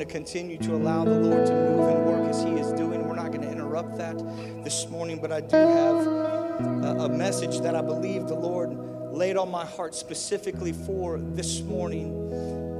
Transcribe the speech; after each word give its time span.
to 0.00 0.06
continue 0.06 0.56
to 0.56 0.76
allow 0.76 1.02
the 1.02 1.10
Lord 1.10 1.44
to 1.44 1.52
move 1.52 1.88
and 1.88 2.06
work 2.06 2.30
as 2.30 2.44
He 2.44 2.50
is 2.50 2.72
doing. 2.74 3.04
We're 3.08 3.16
not 3.16 3.32
going 3.32 3.40
to 3.40 3.50
interrupt 3.50 3.96
that 3.96 4.16
this 4.62 4.86
morning, 4.88 5.18
but 5.20 5.32
I 5.32 5.40
do 5.40 5.56
have 5.56 6.06
a, 6.06 6.96
a, 7.00 7.08
message 7.08 7.58
that 7.62 7.74
I 7.74 7.82
believe 7.82 8.28
the 8.28 8.36
Lord 8.36 8.78
laid 9.12 9.36
on 9.36 9.50
my 9.50 9.66
heart 9.66 9.96
specifically 9.96 10.72
for 10.72 11.18
this 11.18 11.62
morning. 11.62 12.12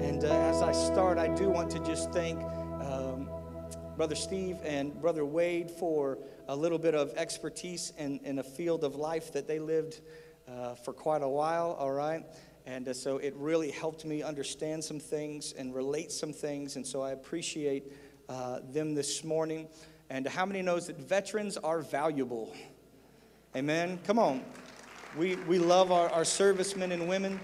And 0.00 0.22
uh, 0.22 0.28
as 0.28 0.62
I 0.62 0.70
start, 0.70 1.18
I 1.18 1.26
do 1.34 1.48
want 1.48 1.72
to 1.72 1.80
just 1.80 2.12
thank 2.12 2.40
um, 2.84 3.28
Brother 3.96 4.14
Steve 4.14 4.58
and 4.62 4.94
Brother 5.00 5.24
Wade 5.24 5.72
for 5.72 6.18
a 6.46 6.54
little 6.54 6.78
bit 6.78 6.94
of 6.94 7.12
expertise 7.16 7.92
in, 7.98 8.20
in 8.22 8.38
a 8.38 8.44
field 8.44 8.84
of 8.84 8.94
life 8.94 9.32
that 9.32 9.48
they 9.48 9.58
lived 9.58 10.02
uh, 10.46 10.76
for 10.76 10.92
quite 10.92 11.22
a 11.22 11.28
while, 11.28 11.76
all 11.80 11.90
right? 11.90 12.24
And 12.68 12.86
uh, 12.86 12.92
so 12.92 13.16
it 13.16 13.34
really 13.34 13.70
helped 13.70 14.04
me 14.04 14.22
understand 14.22 14.84
some 14.84 15.00
things 15.00 15.54
and 15.56 15.74
relate 15.74 16.12
some 16.12 16.34
things. 16.34 16.76
And 16.76 16.86
so 16.86 17.00
I 17.00 17.12
appreciate 17.12 17.90
uh, 18.28 18.58
them 18.62 18.94
this 18.94 19.24
morning. 19.24 19.68
And 20.10 20.28
how 20.28 20.44
many 20.44 20.60
knows 20.60 20.88
that 20.88 20.98
veterans 20.98 21.56
are 21.56 21.80
valuable? 21.80 22.54
Amen. 23.56 23.98
Come 24.04 24.18
on. 24.18 24.44
We, 25.16 25.36
we 25.36 25.58
love 25.58 25.90
our, 25.90 26.10
our 26.10 26.26
servicemen 26.26 26.92
and 26.92 27.08
women. 27.08 27.40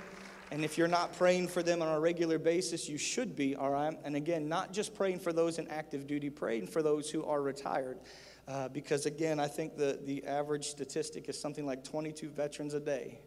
And 0.50 0.62
if 0.62 0.77
you're 0.77 0.88
not 0.88 1.16
praying 1.16 1.48
for 1.48 1.62
them 1.62 1.80
on 1.80 1.88
a 1.88 1.98
regular 1.98 2.38
basis, 2.38 2.86
you 2.86 2.98
should 2.98 3.34
be, 3.34 3.56
all 3.56 3.70
right? 3.70 3.98
And 4.05 4.16
again, 4.16 4.47
not 4.47 4.75
just 4.75 4.95
praying 4.95 5.20
for 5.20 5.33
those 5.33 5.59
in 5.59 5.66
active 5.69 6.06
duty, 6.06 6.28
praying 6.28 6.66
for 6.66 6.83
those 6.83 7.11
who 7.11 7.25
are 7.25 7.41
retired. 7.41 7.98
Uh, 8.47 8.69
because 8.69 9.06
again, 9.06 9.41
I 9.41 9.48
think 9.48 9.78
the, 9.78 9.98
the 10.05 10.27
average 10.27 10.66
statistic 10.66 11.30
is 11.30 11.41
something 11.41 11.64
like 11.64 11.83
22 11.83 12.28
veterans 12.28 12.75
a 12.75 12.80
day 12.80 13.20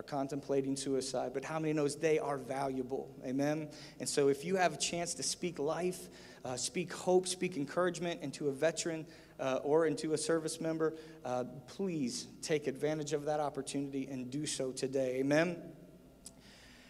are 0.00 0.02
contemplating 0.02 0.76
suicide, 0.76 1.32
but 1.34 1.44
how 1.44 1.58
many 1.58 1.74
knows 1.74 1.94
they 1.94 2.18
are 2.18 2.38
valuable? 2.38 3.14
Amen. 3.22 3.68
And 3.98 4.08
so, 4.08 4.28
if 4.28 4.46
you 4.46 4.56
have 4.56 4.72
a 4.72 4.78
chance 4.78 5.12
to 5.12 5.22
speak 5.22 5.58
life, 5.58 6.08
uh, 6.42 6.56
speak 6.56 6.90
hope, 6.90 7.28
speak 7.28 7.58
encouragement 7.58 8.22
into 8.22 8.48
a 8.48 8.52
veteran 8.52 9.04
uh, 9.38 9.56
or 9.62 9.84
into 9.84 10.14
a 10.14 10.18
service 10.18 10.58
member, 10.58 10.94
uh, 11.26 11.44
please 11.66 12.28
take 12.40 12.66
advantage 12.66 13.12
of 13.12 13.26
that 13.26 13.40
opportunity 13.40 14.08
and 14.10 14.30
do 14.30 14.46
so 14.46 14.72
today. 14.72 15.16
Amen. 15.16 15.58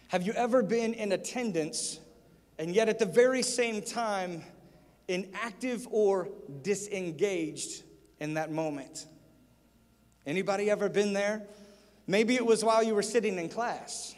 Have 0.07 0.23
you 0.23 0.31
ever 0.31 0.63
been 0.63 0.93
in 0.93 1.11
attendance 1.11 1.99
and 2.59 2.73
yet 2.73 2.87
at 2.87 2.97
the 2.97 3.05
very 3.05 3.43
same 3.43 3.81
time 3.81 4.41
inactive 5.09 5.85
or 5.91 6.29
disengaged 6.61 7.83
in 8.21 8.35
that 8.35 8.53
moment? 8.53 9.05
Anybody 10.25 10.69
ever 10.69 10.87
been 10.87 11.11
there? 11.11 11.45
Maybe 12.07 12.35
it 12.35 12.45
was 12.45 12.63
while 12.63 12.83
you 12.83 12.95
were 12.95 13.03
sitting 13.03 13.37
in 13.37 13.49
class. 13.49 14.15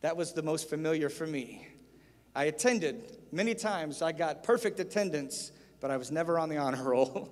That 0.00 0.16
was 0.16 0.32
the 0.32 0.42
most 0.42 0.68
familiar 0.68 1.08
for 1.08 1.26
me. 1.26 1.66
I 2.34 2.44
attended 2.44 3.18
many 3.32 3.54
times, 3.54 4.02
I 4.02 4.12
got 4.12 4.42
perfect 4.42 4.78
attendance, 4.80 5.52
but 5.80 5.90
I 5.90 5.96
was 5.96 6.10
never 6.10 6.38
on 6.38 6.48
the 6.48 6.58
honor 6.58 6.82
roll. 6.90 7.28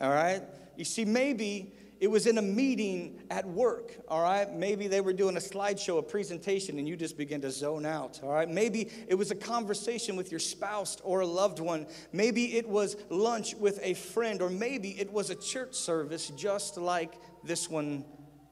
all 0.00 0.10
right? 0.10 0.42
You 0.76 0.84
see, 0.84 1.04
maybe 1.04 1.72
it 1.98 2.08
was 2.08 2.26
in 2.26 2.36
a 2.36 2.42
meeting 2.42 3.22
at 3.30 3.46
work, 3.46 3.96
all 4.08 4.22
right? 4.22 4.52
Maybe 4.52 4.86
they 4.86 5.00
were 5.00 5.14
doing 5.14 5.36
a 5.36 5.40
slideshow, 5.40 5.98
a 5.98 6.02
presentation, 6.02 6.78
and 6.78 6.86
you 6.86 6.94
just 6.94 7.16
begin 7.16 7.40
to 7.40 7.50
zone 7.50 7.86
out, 7.86 8.20
all 8.22 8.32
right? 8.32 8.48
Maybe 8.48 8.90
it 9.08 9.14
was 9.14 9.30
a 9.30 9.34
conversation 9.34 10.14
with 10.16 10.30
your 10.30 10.40
spouse 10.40 10.98
or 11.02 11.20
a 11.20 11.26
loved 11.26 11.58
one. 11.58 11.86
Maybe 12.12 12.56
it 12.56 12.68
was 12.68 12.96
lunch 13.08 13.54
with 13.54 13.80
a 13.82 13.94
friend, 13.94 14.42
or 14.42 14.50
maybe 14.50 14.90
it 15.00 15.10
was 15.10 15.30
a 15.30 15.34
church 15.34 15.74
service 15.74 16.28
just 16.30 16.76
like 16.76 17.14
this 17.44 17.70
one 17.70 18.04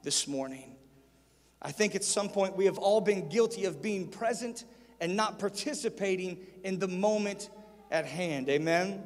this 0.04 0.28
morning. 0.28 0.76
I 1.62 1.72
think 1.72 1.94
at 1.94 2.04
some 2.04 2.28
point 2.28 2.56
we 2.56 2.66
have 2.66 2.78
all 2.78 3.00
been 3.00 3.28
guilty 3.28 3.64
of 3.64 3.80
being 3.80 4.08
present 4.08 4.64
and 5.00 5.16
not 5.16 5.38
participating 5.38 6.38
in 6.62 6.78
the 6.78 6.88
moment 6.88 7.48
at 7.90 8.04
hand. 8.04 8.48
Amen? 8.50 9.02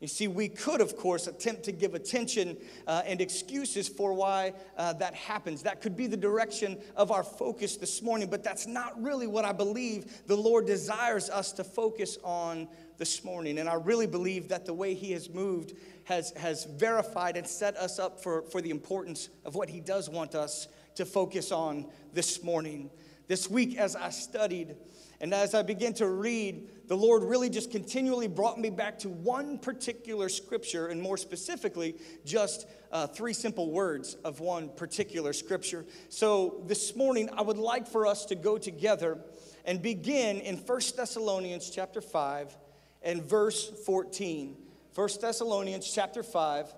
You 0.00 0.08
see, 0.08 0.28
we 0.28 0.48
could, 0.48 0.80
of 0.80 0.96
course, 0.96 1.26
attempt 1.26 1.62
to 1.64 1.72
give 1.72 1.94
attention 1.94 2.58
uh, 2.86 3.02
and 3.06 3.20
excuses 3.20 3.88
for 3.88 4.12
why 4.12 4.52
uh, 4.76 4.92
that 4.94 5.14
happens. 5.14 5.62
That 5.62 5.80
could 5.80 5.96
be 5.96 6.06
the 6.06 6.16
direction 6.16 6.78
of 6.94 7.10
our 7.10 7.24
focus 7.24 7.76
this 7.76 8.02
morning, 8.02 8.28
but 8.28 8.44
that's 8.44 8.66
not 8.66 9.00
really 9.02 9.26
what 9.26 9.44
I 9.44 9.52
believe 9.52 10.26
the 10.26 10.36
Lord 10.36 10.66
desires 10.66 11.30
us 11.30 11.52
to 11.52 11.64
focus 11.64 12.18
on 12.22 12.68
this 12.98 13.24
morning. 13.24 13.58
And 13.58 13.68
I 13.68 13.74
really 13.74 14.06
believe 14.06 14.48
that 14.48 14.66
the 14.66 14.74
way 14.74 14.94
He 14.94 15.12
has 15.12 15.28
moved 15.28 15.74
has, 16.04 16.32
has 16.36 16.64
verified 16.64 17.36
and 17.36 17.46
set 17.46 17.76
us 17.76 17.98
up 17.98 18.22
for, 18.22 18.42
for 18.42 18.60
the 18.60 18.70
importance 18.70 19.28
of 19.44 19.54
what 19.54 19.68
He 19.68 19.80
does 19.80 20.08
want 20.08 20.34
us 20.34 20.68
to 20.96 21.04
focus 21.04 21.52
on 21.52 21.86
this 22.12 22.42
morning. 22.42 22.90
This 23.26 23.48
week, 23.48 23.78
as 23.78 23.96
I 23.96 24.10
studied 24.10 24.76
and 25.20 25.32
as 25.32 25.54
I 25.54 25.62
began 25.62 25.94
to 25.94 26.08
read, 26.08 26.68
the 26.88 26.96
Lord 26.96 27.22
really 27.22 27.48
just 27.48 27.70
continually 27.70 28.28
brought 28.28 28.58
me 28.58 28.68
back 28.68 28.98
to 29.00 29.08
one 29.08 29.58
particular 29.58 30.28
scripture, 30.28 30.88
and 30.88 31.00
more 31.00 31.16
specifically, 31.16 31.96
just 32.24 32.66
uh, 32.92 33.06
three 33.06 33.32
simple 33.32 33.70
words 33.70 34.14
of 34.24 34.40
one 34.40 34.68
particular 34.68 35.32
scripture. 35.32 35.86
So 36.10 36.62
this 36.66 36.94
morning, 36.94 37.30
I 37.32 37.40
would 37.40 37.56
like 37.56 37.88
for 37.88 38.06
us 38.06 38.26
to 38.26 38.34
go 38.34 38.58
together 38.58 39.18
and 39.64 39.80
begin 39.80 40.40
in 40.40 40.56
1 40.58 40.80
Thessalonians 40.96 41.70
chapter 41.70 42.02
5 42.02 42.54
and 43.04 43.22
verse 43.22 43.70
14. 43.84 44.56
1 44.94 45.08
Thessalonians 45.20 45.92
chapter 45.92 46.22
5 46.22 46.74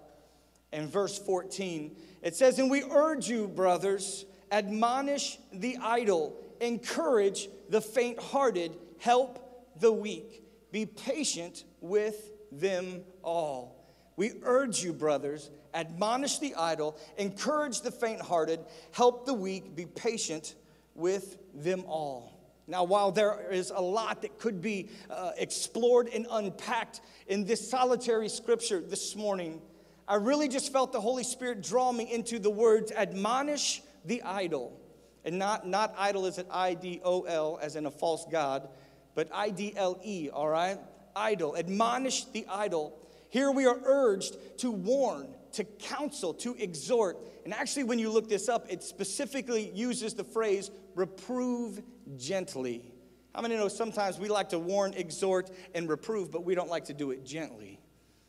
and 0.73 0.91
verse 0.91 1.19
14. 1.19 1.97
It 2.23 2.35
says, 2.35 2.59
And 2.59 2.71
we 2.71 2.83
urge 2.83 3.29
you, 3.29 3.49
brothers, 3.49 4.27
admonish 4.51 5.39
the 5.53 5.79
idle, 5.81 6.37
encourage 6.61 7.49
the 7.69 7.81
faint 7.81 8.19
hearted, 8.21 8.77
help 8.99 9.79
the 9.79 9.93
weak, 9.93 10.43
be 10.73 10.87
patient 10.87 11.65
with 11.81 12.33
them 12.51 13.03
all. 13.23 13.77
We 14.17 14.33
urge 14.43 14.83
you, 14.83 14.93
brothers, 14.93 15.51
admonish 15.75 16.39
the 16.39 16.55
idle, 16.55 16.97
encourage 17.19 17.83
the 17.83 17.91
faint 17.91 18.21
hearted, 18.21 18.61
help 18.93 19.27
the 19.27 19.35
weak, 19.35 19.77
be 19.77 19.85
patient 19.85 20.55
with 20.95 21.37
them 21.55 21.85
all. 21.87 22.36
Now, 22.69 22.85
while 22.85 23.13
there 23.13 23.47
is 23.51 23.71
a 23.71 23.81
lot 23.81 24.23
that 24.23 24.39
could 24.39 24.61
be 24.61 24.89
uh, 25.09 25.33
explored 25.37 26.09
and 26.09 26.27
unpacked 26.31 27.01
in 27.29 27.45
this 27.45 27.71
solitary 27.71 28.29
scripture 28.29 28.81
this 28.81 29.15
morning, 29.15 29.63
I 30.09 30.17
really 30.17 30.49
just 30.49 30.73
felt 30.73 30.93
the 30.93 31.01
Holy 31.01 31.25
Spirit 31.25 31.63
draw 31.63 31.93
me 31.93 32.13
into 32.13 32.39
the 32.39 32.51
words 32.51 32.91
admonish 32.93 33.83
the 34.05 34.23
idle. 34.23 34.81
And 35.25 35.39
not, 35.39 35.67
not 35.67 35.95
idol 35.99 36.27
as 36.27 36.39
an 36.39 36.47
I 36.51 36.75
D 36.75 37.01
O 37.05 37.23
L, 37.23 37.59
as 37.61 37.75
in 37.75 37.87
a 37.87 37.91
false 37.91 38.25
God, 38.31 38.69
but 39.17 39.29
I 39.33 39.51
D 39.51 39.73
L 39.77 39.99
E, 40.05 40.31
all 40.33 40.49
right? 40.49 40.79
Idle. 41.17 41.57
Admonish 41.57 42.27
the 42.27 42.47
idle. 42.49 42.97
Here 43.29 43.51
we 43.51 43.67
are 43.67 43.81
urged 43.85 44.37
to 44.59 44.71
warn, 44.71 45.35
to 45.53 45.65
counsel, 45.65 46.35
to 46.35 46.55
exhort. 46.55 47.19
And 47.45 47.53
actually, 47.53 47.85
when 47.85 47.99
you 47.99 48.11
look 48.11 48.29
this 48.29 48.49
up, 48.49 48.67
it 48.69 48.85
specifically 48.85 49.71
uses 49.75 50.15
the 50.15 50.25
phrase 50.25 50.71
reprove 50.97 51.81
gently. 52.17 52.93
How 53.35 53.43
many 53.43 53.55
know 53.55 53.69
sometimes 53.69 54.19
we 54.19 54.29
like 54.29 54.49
to 54.49 54.59
warn, 54.59 54.95
exhort, 54.95 55.51
and 55.75 55.89
reprove, 55.89 56.33
but 56.33 56.45
we 56.45 56.55
don't 56.55 56.71
like 56.71 56.87
to 56.87 56.95
do 56.95 57.13
it 57.13 57.25
gently? 57.25 57.79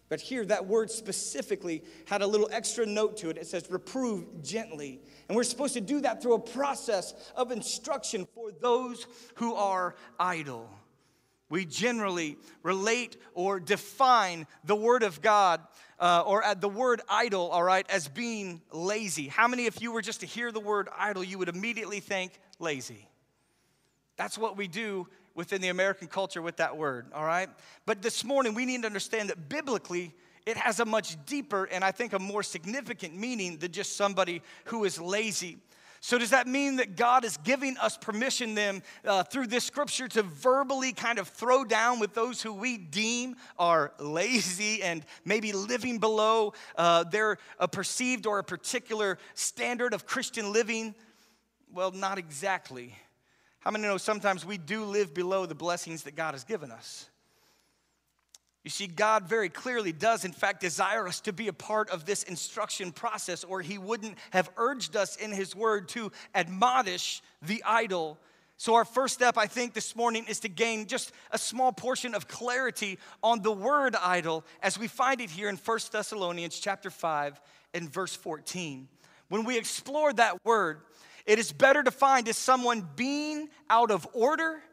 But 0.09 0.21
here, 0.21 0.45
that 0.45 0.67
word 0.67 0.91
specifically 0.91 1.83
had 2.05 2.21
a 2.21 2.27
little 2.27 2.47
extra 2.51 2.85
note 2.85 3.17
to 3.17 3.29
it. 3.29 3.37
It 3.37 3.47
says, 3.47 3.69
reprove 3.69 4.43
gently. 4.43 5.01
And 5.27 5.35
we're 5.35 5.43
supposed 5.43 5.73
to 5.73 5.81
do 5.81 6.01
that 6.01 6.21
through 6.21 6.35
a 6.35 6.39
process 6.39 7.13
of 7.35 7.51
instruction 7.51 8.27
for 8.35 8.51
those 8.51 9.07
who 9.35 9.55
are 9.55 9.95
idle. 10.19 10.69
We 11.49 11.65
generally 11.65 12.37
relate 12.63 13.17
or 13.33 13.59
define 13.59 14.47
the 14.65 14.75
Word 14.75 15.03
of 15.03 15.21
God 15.21 15.61
uh, 15.99 16.23
or 16.25 16.43
the 16.55 16.69
word 16.69 17.01
idle, 17.09 17.49
all 17.49 17.63
right, 17.63 17.85
as 17.89 18.07
being 18.07 18.61
lazy. 18.71 19.27
How 19.27 19.47
many, 19.47 19.65
if 19.65 19.81
you 19.81 19.91
were 19.91 20.01
just 20.01 20.19
to 20.21 20.25
hear 20.25 20.51
the 20.51 20.59
word 20.59 20.89
idle, 20.97 21.23
you 21.23 21.37
would 21.39 21.49
immediately 21.49 21.99
think 21.99 22.33
lazy? 22.59 23.07
That's 24.17 24.37
what 24.37 24.57
we 24.57 24.67
do 24.67 25.07
within 25.35 25.61
the 25.61 25.69
American 25.69 26.07
culture 26.07 26.41
with 26.41 26.57
that 26.57 26.75
word, 26.75 27.05
all 27.13 27.23
right? 27.23 27.49
But 27.85 28.01
this 28.01 28.23
morning, 28.23 28.55
we 28.55 28.65
need 28.65 28.81
to 28.81 28.87
understand 28.87 29.29
that 29.29 29.47
biblically, 29.47 30.13
it 30.47 30.57
has 30.57 30.79
a 30.79 30.85
much 30.85 31.23
deeper 31.25 31.65
and 31.65 31.83
I 31.83 31.91
think 31.91 32.13
a 32.13 32.19
more 32.19 32.41
significant 32.41 33.15
meaning 33.15 33.57
than 33.57 33.71
just 33.71 33.95
somebody 33.95 34.41
who 34.65 34.83
is 34.85 34.99
lazy. 34.99 35.57
So, 35.99 36.17
does 36.17 36.29
that 36.29 36.47
mean 36.47 36.77
that 36.77 36.95
God 36.95 37.25
is 37.25 37.37
giving 37.37 37.75
us 37.77 37.97
permission 37.97 38.55
then 38.55 38.83
uh, 39.03 39.23
through 39.23 39.47
this 39.47 39.65
scripture 39.65 40.07
to 40.09 40.23
verbally 40.23 40.93
kind 40.93 41.19
of 41.19 41.27
throw 41.27 41.63
down 41.63 41.99
with 41.99 42.13
those 42.13 42.41
who 42.41 42.53
we 42.53 42.77
deem 42.77 43.35
are 43.57 43.91
lazy 43.99 44.81
and 44.83 45.03
maybe 45.25 45.51
living 45.53 45.97
below 45.97 46.53
uh, 46.77 47.03
their 47.03 47.37
a 47.59 47.67
perceived 47.67 48.25
or 48.25 48.39
a 48.39 48.43
particular 48.43 49.17
standard 49.33 49.93
of 49.93 50.05
Christian 50.05 50.53
living? 50.53 50.93
Well, 51.73 51.91
not 51.91 52.17
exactly. 52.17 52.95
How 53.59 53.71
many 53.71 53.83
know 53.83 53.97
sometimes 53.97 54.45
we 54.45 54.57
do 54.57 54.85
live 54.85 55.13
below 55.13 55.45
the 55.45 55.55
blessings 55.55 56.03
that 56.03 56.15
God 56.15 56.33
has 56.33 56.43
given 56.43 56.71
us? 56.71 57.09
You 58.63 58.69
see, 58.69 58.87
God 58.87 59.29
very 59.29 59.49
clearly 59.49 59.93
does, 59.93 60.25
in 60.25 60.33
fact, 60.33 60.59
desire 60.59 61.07
us 61.07 61.21
to 61.21 61.33
be 61.33 61.47
a 61.47 61.53
part 61.53 61.89
of 61.89 62.05
this 62.05 62.23
instruction 62.23 62.91
process, 62.91 63.43
or 63.43 63.61
He 63.61 63.77
wouldn't 63.77 64.17
have 64.31 64.49
urged 64.57 64.95
us 64.95 65.15
in 65.15 65.31
His 65.31 65.55
word 65.55 65.87
to 65.89 66.11
admonish 66.35 67.21
the 67.41 67.63
idle, 67.65 68.17
So, 68.59 68.73
our 68.73 68.85
first 68.85 69.13
step, 69.13 69.37
I 69.37 69.45
think, 69.45 69.73
this 69.73 69.95
morning 69.95 70.25
is 70.27 70.39
to 70.39 70.49
gain 70.49 70.87
just 70.87 71.11
a 71.31 71.37
small 71.37 71.71
portion 71.71 72.15
of 72.15 72.27
clarity 72.27 72.97
on 73.21 73.43
the 73.43 73.51
word 73.51 73.95
idle 73.95 74.43
as 74.63 74.79
we 74.79 74.87
find 74.87 75.21
it 75.21 75.29
here 75.29 75.47
in 75.47 75.57
1 75.57 75.79
Thessalonians 75.91 76.59
chapter 76.59 76.89
5 76.89 77.39
and 77.75 77.87
verse 77.87 78.15
14. 78.15 78.87
When 79.29 79.43
we 79.43 79.59
explore 79.59 80.11
that 80.13 80.43
word, 80.43 80.81
it 81.27 81.37
is 81.37 81.51
better 81.51 81.83
to 81.83 81.91
find 81.91 82.27
as 82.27 82.37
someone 82.37 82.87
being 82.95 83.49
out 83.69 83.91
of 83.91 84.07
order 84.13 84.63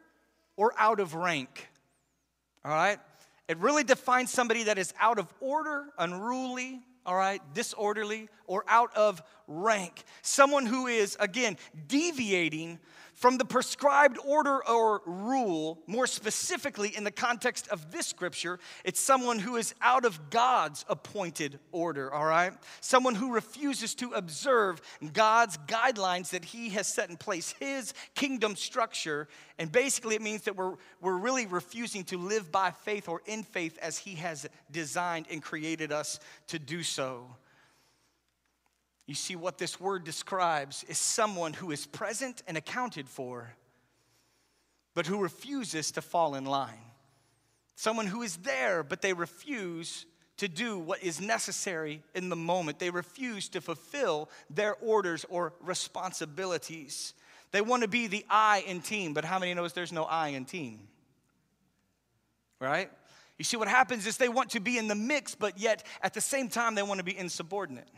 or 0.56 0.72
out 0.78 1.00
of 1.00 1.14
rank. 1.14 1.68
All 2.64 2.70
right? 2.70 2.98
It 3.48 3.58
really 3.58 3.84
defines 3.84 4.30
somebody 4.30 4.64
that 4.64 4.78
is 4.78 4.94
out 4.98 5.18
of 5.18 5.30
order, 5.40 5.84
unruly, 5.98 6.80
all 7.04 7.16
right, 7.16 7.42
disorderly, 7.52 8.30
or 8.46 8.64
out 8.68 8.96
of 8.96 9.22
rank. 9.46 10.04
Someone 10.22 10.64
who 10.64 10.86
is, 10.86 11.16
again, 11.20 11.58
deviating 11.86 12.78
from 13.14 13.38
the 13.38 13.44
prescribed 13.44 14.18
order 14.24 14.66
or 14.66 15.00
rule, 15.06 15.78
more 15.86 16.06
specifically 16.06 16.94
in 16.94 17.04
the 17.04 17.10
context 17.10 17.68
of 17.68 17.92
this 17.92 18.08
scripture, 18.08 18.58
it's 18.84 19.00
someone 19.00 19.38
who 19.38 19.56
is 19.56 19.74
out 19.80 20.04
of 20.04 20.30
God's 20.30 20.84
appointed 20.88 21.60
order, 21.70 22.12
all 22.12 22.24
right? 22.24 22.52
Someone 22.80 23.14
who 23.14 23.32
refuses 23.32 23.94
to 23.96 24.10
observe 24.12 24.82
God's 25.12 25.56
guidelines 25.66 26.30
that 26.30 26.44
He 26.44 26.70
has 26.70 26.88
set 26.88 27.08
in 27.08 27.16
place, 27.16 27.54
His 27.60 27.94
kingdom 28.14 28.56
structure. 28.56 29.28
And 29.58 29.70
basically, 29.70 30.16
it 30.16 30.22
means 30.22 30.42
that 30.42 30.56
we're, 30.56 30.74
we're 31.00 31.16
really 31.16 31.46
refusing 31.46 32.04
to 32.04 32.18
live 32.18 32.50
by 32.50 32.72
faith 32.72 33.08
or 33.08 33.22
in 33.26 33.44
faith 33.44 33.78
as 33.80 33.96
He 33.96 34.16
has 34.16 34.46
designed 34.70 35.26
and 35.30 35.40
created 35.40 35.92
us 35.92 36.18
to 36.48 36.58
do 36.58 36.82
so. 36.82 37.36
You 39.06 39.14
see, 39.14 39.36
what 39.36 39.58
this 39.58 39.78
word 39.78 40.04
describes 40.04 40.84
is 40.84 40.98
someone 40.98 41.52
who 41.52 41.70
is 41.70 41.86
present 41.86 42.42
and 42.46 42.56
accounted 42.56 43.08
for, 43.08 43.54
but 44.94 45.06
who 45.06 45.20
refuses 45.20 45.90
to 45.92 46.02
fall 46.02 46.34
in 46.34 46.46
line. 46.46 46.78
Someone 47.76 48.06
who 48.06 48.22
is 48.22 48.36
there, 48.38 48.82
but 48.82 49.02
they 49.02 49.12
refuse 49.12 50.06
to 50.36 50.48
do 50.48 50.78
what 50.78 51.02
is 51.02 51.20
necessary 51.20 52.02
in 52.14 52.28
the 52.28 52.36
moment. 52.36 52.78
They 52.78 52.90
refuse 52.90 53.48
to 53.50 53.60
fulfill 53.60 54.30
their 54.48 54.74
orders 54.76 55.24
or 55.28 55.52
responsibilities. 55.60 57.14
They 57.52 57.60
want 57.60 57.82
to 57.82 57.88
be 57.88 58.06
the 58.06 58.24
I 58.30 58.64
in 58.66 58.80
team, 58.80 59.14
but 59.14 59.24
how 59.24 59.38
many 59.38 59.54
knows 59.54 59.74
there's 59.74 59.92
no 59.92 60.04
I 60.04 60.28
in 60.28 60.44
team? 60.44 60.88
Right? 62.58 62.90
You 63.38 63.44
see, 63.44 63.56
what 63.56 63.68
happens 63.68 64.06
is 64.06 64.16
they 64.16 64.28
want 64.28 64.50
to 64.50 64.60
be 64.60 64.78
in 64.78 64.88
the 64.88 64.94
mix, 64.94 65.34
but 65.34 65.58
yet 65.58 65.84
at 66.02 66.14
the 66.14 66.20
same 66.20 66.48
time, 66.48 66.74
they 66.74 66.82
want 66.82 66.98
to 66.98 67.04
be 67.04 67.16
insubordinate. 67.16 67.88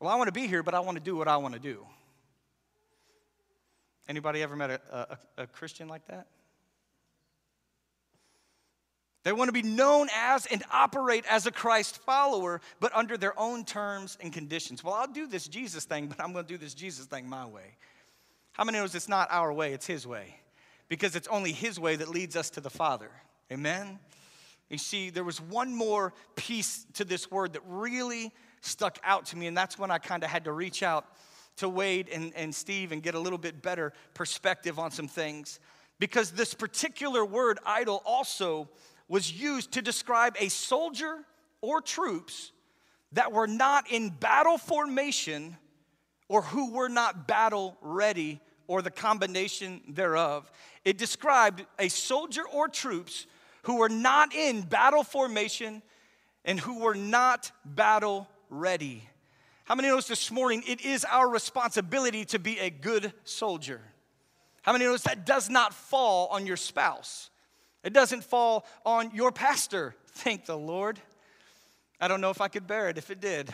Well, 0.00 0.10
I 0.10 0.16
want 0.16 0.28
to 0.28 0.32
be 0.32 0.46
here, 0.46 0.62
but 0.62 0.74
I 0.74 0.80
want 0.80 0.98
to 0.98 1.02
do 1.02 1.16
what 1.16 1.28
I 1.28 1.36
want 1.38 1.54
to 1.54 1.60
do. 1.60 1.86
Anybody 4.08 4.42
ever 4.42 4.54
met 4.54 4.70
a, 4.70 4.80
a, 4.92 5.42
a 5.42 5.46
Christian 5.46 5.88
like 5.88 6.06
that? 6.06 6.26
They 9.24 9.32
want 9.32 9.48
to 9.48 9.52
be 9.52 9.62
known 9.62 10.06
as 10.14 10.46
and 10.46 10.62
operate 10.70 11.24
as 11.28 11.46
a 11.46 11.50
Christ 11.50 11.98
follower, 11.98 12.60
but 12.78 12.94
under 12.94 13.16
their 13.16 13.36
own 13.36 13.64
terms 13.64 14.16
and 14.20 14.32
conditions. 14.32 14.84
Well, 14.84 14.94
I'll 14.94 15.08
do 15.08 15.26
this 15.26 15.48
Jesus 15.48 15.84
thing, 15.84 16.06
but 16.06 16.20
I'm 16.20 16.32
going 16.32 16.44
to 16.44 16.48
do 16.48 16.58
this 16.58 16.74
Jesus 16.74 17.06
thing 17.06 17.28
my 17.28 17.44
way. 17.44 17.76
How 18.52 18.62
many 18.62 18.78
knows 18.78 18.94
it's 18.94 19.08
not 19.08 19.26
our 19.32 19.52
way, 19.52 19.72
it's 19.72 19.86
His 19.86 20.06
way? 20.06 20.36
Because 20.88 21.16
it's 21.16 21.26
only 21.26 21.50
His 21.50 21.80
way 21.80 21.96
that 21.96 22.08
leads 22.08 22.36
us 22.36 22.50
to 22.50 22.60
the 22.60 22.70
Father. 22.70 23.10
Amen? 23.50 23.98
You 24.68 24.78
see, 24.78 25.10
there 25.10 25.24
was 25.24 25.40
one 25.40 25.74
more 25.74 26.12
piece 26.36 26.86
to 26.94 27.04
this 27.04 27.28
word 27.28 27.54
that 27.54 27.62
really 27.66 28.32
stuck 28.66 28.98
out 29.04 29.26
to 29.26 29.36
me. 29.36 29.46
And 29.46 29.56
that's 29.56 29.78
when 29.78 29.90
I 29.90 29.98
kind 29.98 30.22
of 30.24 30.30
had 30.30 30.44
to 30.44 30.52
reach 30.52 30.82
out 30.82 31.06
to 31.56 31.68
Wade 31.68 32.08
and, 32.12 32.32
and 32.34 32.54
Steve 32.54 32.92
and 32.92 33.02
get 33.02 33.14
a 33.14 33.20
little 33.20 33.38
bit 33.38 33.62
better 33.62 33.92
perspective 34.14 34.78
on 34.78 34.90
some 34.90 35.08
things. 35.08 35.60
Because 35.98 36.32
this 36.32 36.52
particular 36.52 37.24
word, 37.24 37.58
idle, 37.64 38.02
also 38.04 38.68
was 39.08 39.32
used 39.32 39.72
to 39.72 39.82
describe 39.82 40.36
a 40.38 40.48
soldier 40.48 41.18
or 41.60 41.80
troops 41.80 42.52
that 43.12 43.32
were 43.32 43.46
not 43.46 43.90
in 43.90 44.10
battle 44.10 44.58
formation 44.58 45.56
or 46.28 46.42
who 46.42 46.72
were 46.72 46.88
not 46.88 47.26
battle 47.26 47.76
ready 47.80 48.40
or 48.66 48.82
the 48.82 48.90
combination 48.90 49.80
thereof. 49.88 50.50
It 50.84 50.98
described 50.98 51.64
a 51.78 51.88
soldier 51.88 52.42
or 52.52 52.68
troops 52.68 53.26
who 53.62 53.76
were 53.76 53.88
not 53.88 54.34
in 54.34 54.62
battle 54.62 55.04
formation 55.04 55.82
and 56.44 56.60
who 56.60 56.80
were 56.80 56.94
not 56.94 57.50
battle 57.64 58.28
ready. 58.50 59.08
How 59.64 59.74
many 59.74 59.88
knows 59.88 60.06
this 60.06 60.30
morning 60.30 60.62
it 60.66 60.84
is 60.84 61.04
our 61.04 61.28
responsibility 61.28 62.24
to 62.26 62.38
be 62.38 62.58
a 62.58 62.70
good 62.70 63.12
soldier? 63.24 63.80
How 64.62 64.72
many 64.72 64.84
knows 64.84 65.02
that 65.02 65.26
does 65.26 65.48
not 65.48 65.74
fall 65.74 66.28
on 66.28 66.46
your 66.46 66.56
spouse? 66.56 67.30
It 67.82 67.92
doesn't 67.92 68.24
fall 68.24 68.66
on 68.84 69.12
your 69.14 69.30
pastor. 69.30 69.94
Thank 70.06 70.46
the 70.46 70.56
Lord. 70.56 70.98
I 72.00 72.08
don't 72.08 72.20
know 72.20 72.30
if 72.30 72.40
I 72.40 72.48
could 72.48 72.66
bear 72.66 72.88
it 72.88 72.98
if 72.98 73.10
it 73.10 73.20
did. 73.20 73.52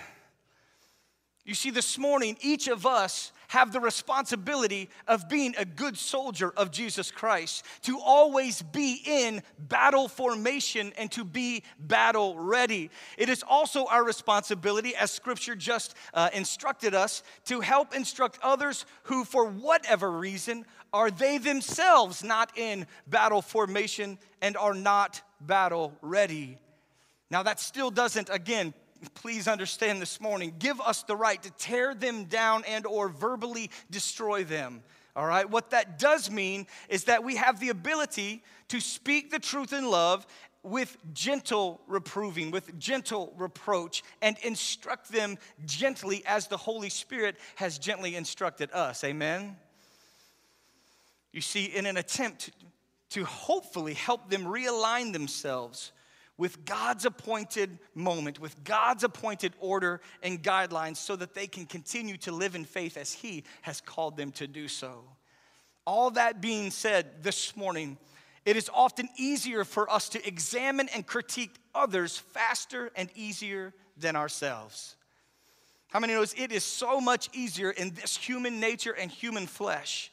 You 1.45 1.55
see, 1.55 1.71
this 1.71 1.99
morning, 1.99 2.37
each 2.41 2.69
of 2.69 2.87
us 2.87 3.33
have 3.53 3.71
the 3.71 3.81
responsibility 3.81 4.89
of 5.07 5.29
being 5.29 5.55
a 5.59 5.65
good 5.67 5.95
soldier 5.99 6.51
of 6.57 6.71
Jesus 6.71 7.11
Christ, 7.11 7.67
to 7.83 8.01
always 8.01 8.63
be 8.63 9.03
in 9.05 9.43
battle 9.59 10.09
formation 10.09 10.91
and 10.97 11.13
to 11.13 11.23
be 11.23 11.63
battle 11.79 12.35
ready. 12.39 12.89
It 13.19 13.29
is 13.29 13.45
also 13.47 13.85
our 13.85 14.03
responsibility, 14.03 14.97
as 14.97 15.11
scripture 15.11 15.55
just 15.55 15.95
uh, 16.15 16.31
instructed 16.33 16.95
us, 16.95 17.23
to 17.45 17.61
help 17.61 17.95
instruct 17.95 18.39
others 18.43 18.87
who, 19.03 19.23
for 19.23 19.45
whatever 19.45 20.11
reason, 20.11 20.65
are 20.91 21.11
they 21.11 21.37
themselves 21.37 22.25
not 22.25 22.57
in 22.57 22.87
battle 23.07 23.43
formation 23.43 24.17
and 24.41 24.57
are 24.57 24.75
not 24.75 25.21
battle 25.43 25.93
ready. 26.01 26.57
Now, 27.31 27.43
that 27.43 27.61
still 27.61 27.91
doesn't, 27.91 28.31
again, 28.31 28.73
please 29.15 29.49
understand 29.49 30.01
this 30.01 30.21
morning 30.21 30.55
give 30.59 30.81
us 30.81 31.03
the 31.03 31.17
right 31.17 31.43
to 31.43 31.51
tear 31.53 31.95
them 31.95 32.25
down 32.25 32.65
and 32.67 32.87
or 32.87 33.09
verbally 33.09 33.71
destroy 33.91 34.45
them 34.45 34.83
all 35.15 35.27
right? 35.27 35.49
What 35.49 35.71
that 35.71 35.99
does 35.99 36.31
mean 36.31 36.67
is 36.89 37.05
that 37.05 37.23
we 37.23 37.37
have 37.37 37.61
the 37.61 37.69
ability 37.69 38.43
to 38.69 38.81
speak 38.81 39.31
the 39.31 39.39
truth 39.39 39.73
in 39.73 39.91
love 39.91 40.27
with 40.63 40.97
gentle 41.13 41.81
reproving 41.89 42.51
with 42.53 42.79
gentle 42.79 43.35
reproach 43.37 44.05
and 44.23 44.37
instruct 44.43 45.11
them 45.11 45.37
gently 45.67 46.23
as 46.25 46.47
the 46.47 46.57
holy 46.57 46.89
spirit 46.89 47.37
has 47.57 47.79
gently 47.79 48.15
instructed 48.17 48.71
us 48.73 49.05
amen? 49.05 49.57
You 51.33 51.41
see 51.41 51.65
in 51.65 51.85
an 51.85 51.97
attempt 51.97 52.51
to 53.11 53.25
hopefully 53.25 53.95
help 53.95 54.31
them 54.31 54.45
realign 54.45 55.13
themselves 55.13 55.93
with 56.39 56.65
God's 56.65 57.05
appointed 57.05 57.79
moment, 57.95 58.41
with 58.41 58.65
God's 58.65 59.05
appointed 59.05 59.53
order 59.61 60.01
and 60.23 60.43
guidelines, 60.43 60.97
so 60.97 61.15
that 61.17 61.35
they 61.35 61.47
can 61.47 61.67
continue 61.67 62.17
to 62.19 62.33
live 62.33 62.55
in 62.55 62.65
faith 62.65 62.97
as 62.97 63.13
He 63.13 63.45
has 63.63 63.81
called 63.81 64.17
them 64.17 64.33
to 64.33 64.47
do 64.47 64.69
so. 64.69 65.05
All 65.87 66.11
that 66.13 66.41
being 66.41 66.71
said 66.71 67.23
this 67.23 67.57
morning, 67.57 67.99
it 68.45 68.57
is 68.57 68.71
often 68.73 69.09
easier 69.17 69.65
for 69.65 69.91
us 69.91 70.09
to 70.11 70.27
examine 70.27 70.89
and 70.89 71.07
critique 71.07 71.55
others 71.75 72.19
faster 72.19 72.91
and 72.97 73.09
easier 73.15 73.73
than 73.97 74.17
ourselves. 74.17 74.97
How 75.89 76.01
many 76.01 76.15
knows 76.15 76.35
it 76.37 76.51
is 76.53 76.65
so 76.65 77.01
much 77.01 77.29
easier 77.35 77.71
in 77.71 77.91
this 77.91 78.17
human 78.17 78.59
nature 78.59 78.93
and 78.93 79.11
human 79.11 79.47
flesh 79.47 80.11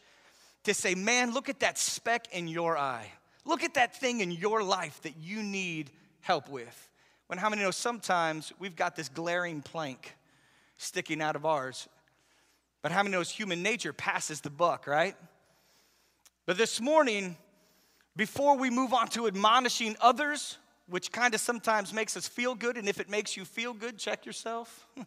to 0.65 0.73
say, 0.73 0.93
man, 0.93 1.33
look 1.33 1.49
at 1.49 1.61
that 1.61 1.77
speck 1.77 2.27
in 2.33 2.47
your 2.47 2.77
eye. 2.77 3.09
Look 3.45 3.63
at 3.63 3.75
that 3.75 3.95
thing 3.95 4.19
in 4.19 4.31
your 4.31 4.61
life 4.61 5.01
that 5.03 5.15
you 5.17 5.41
need 5.41 5.89
help 6.21 6.49
with. 6.49 6.89
When 7.27 7.39
how 7.39 7.49
many 7.49 7.61
know 7.61 7.71
sometimes 7.71 8.51
we've 8.59 8.75
got 8.75 8.95
this 8.95 9.09
glaring 9.09 9.61
plank 9.61 10.15
sticking 10.77 11.21
out 11.21 11.35
of 11.35 11.45
ours, 11.45 11.87
but 12.81 12.91
how 12.91 13.03
many 13.03 13.11
knows 13.11 13.29
human 13.29 13.61
nature 13.61 13.93
passes 13.93 14.41
the 14.41 14.49
buck, 14.49 14.87
right? 14.87 15.15
But 16.45 16.57
this 16.57 16.81
morning, 16.81 17.37
before 18.15 18.57
we 18.57 18.69
move 18.69 18.93
on 18.93 19.07
to 19.09 19.27
admonishing 19.27 19.95
others, 20.01 20.57
which 20.87 21.11
kind 21.11 21.33
of 21.33 21.41
sometimes 21.41 21.93
makes 21.93 22.17
us 22.17 22.27
feel 22.27 22.55
good, 22.55 22.77
and 22.77 22.89
if 22.89 22.99
it 22.99 23.09
makes 23.09 23.37
you 23.37 23.45
feel 23.45 23.73
good, 23.73 23.97
check 23.97 24.25
yourself. 24.25 24.87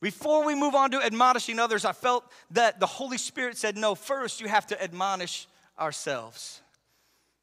Before 0.00 0.44
we 0.44 0.56
move 0.56 0.74
on 0.74 0.90
to 0.90 1.00
admonishing 1.00 1.60
others, 1.60 1.84
I 1.84 1.92
felt 1.92 2.24
that 2.50 2.80
the 2.80 2.86
Holy 2.86 3.18
Spirit 3.18 3.56
said, 3.56 3.76
No, 3.76 3.94
first 3.94 4.40
you 4.40 4.48
have 4.48 4.66
to 4.68 4.82
admonish 4.82 5.46
ourselves. 5.78 6.61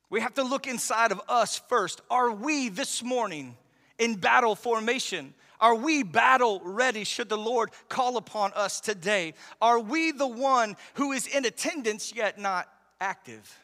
We 0.10 0.22
have 0.22 0.34
to 0.36 0.44
look 0.44 0.68
inside 0.68 1.12
of 1.12 1.22
us 1.30 1.62
first. 1.70 2.02
Are 2.10 2.32
we 2.32 2.70
this 2.70 3.04
morning 3.04 3.56
in 3.98 4.16
battle 4.16 4.56
formation? 4.56 5.34
Are 5.62 5.76
we 5.76 6.04
battle 6.04 6.62
ready 6.64 7.04
should 7.04 7.30
the 7.30 7.38
Lord 7.38 7.70
call 7.90 8.18
upon 8.18 8.54
us 8.54 8.80
today? 8.80 9.34
Are 9.62 9.80
we 9.80 10.12
the 10.12 10.28
one 10.28 10.78
who 10.96 11.12
is 11.12 11.28
in 11.28 11.46
attendance 11.46 12.14
yet 12.16 12.40
not 12.40 12.68
active? 13.00 13.58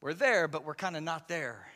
We're 0.00 0.14
there, 0.14 0.46
but 0.48 0.64
we're 0.64 0.74
kind 0.74 0.96
of 0.96 1.02
not 1.02 1.28
there. 1.28 1.66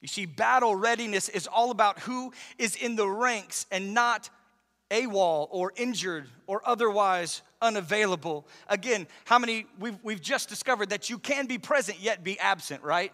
You 0.00 0.08
see, 0.08 0.26
battle 0.26 0.74
readiness 0.74 1.28
is 1.28 1.46
all 1.46 1.70
about 1.70 1.98
who 2.00 2.32
is 2.58 2.74
in 2.74 2.96
the 2.96 3.08
ranks 3.08 3.66
and 3.70 3.94
not 3.94 4.28
AWOL 4.90 5.48
or 5.50 5.72
injured 5.76 6.28
or 6.46 6.62
otherwise 6.64 7.42
unavailable. 7.60 8.46
Again, 8.68 9.06
how 9.24 9.38
many, 9.38 9.66
we've, 9.78 9.98
we've 10.02 10.20
just 10.20 10.48
discovered 10.48 10.90
that 10.90 11.10
you 11.10 11.18
can 11.18 11.46
be 11.46 11.58
present 11.58 12.00
yet 12.00 12.22
be 12.22 12.38
absent, 12.38 12.82
right? 12.82 13.12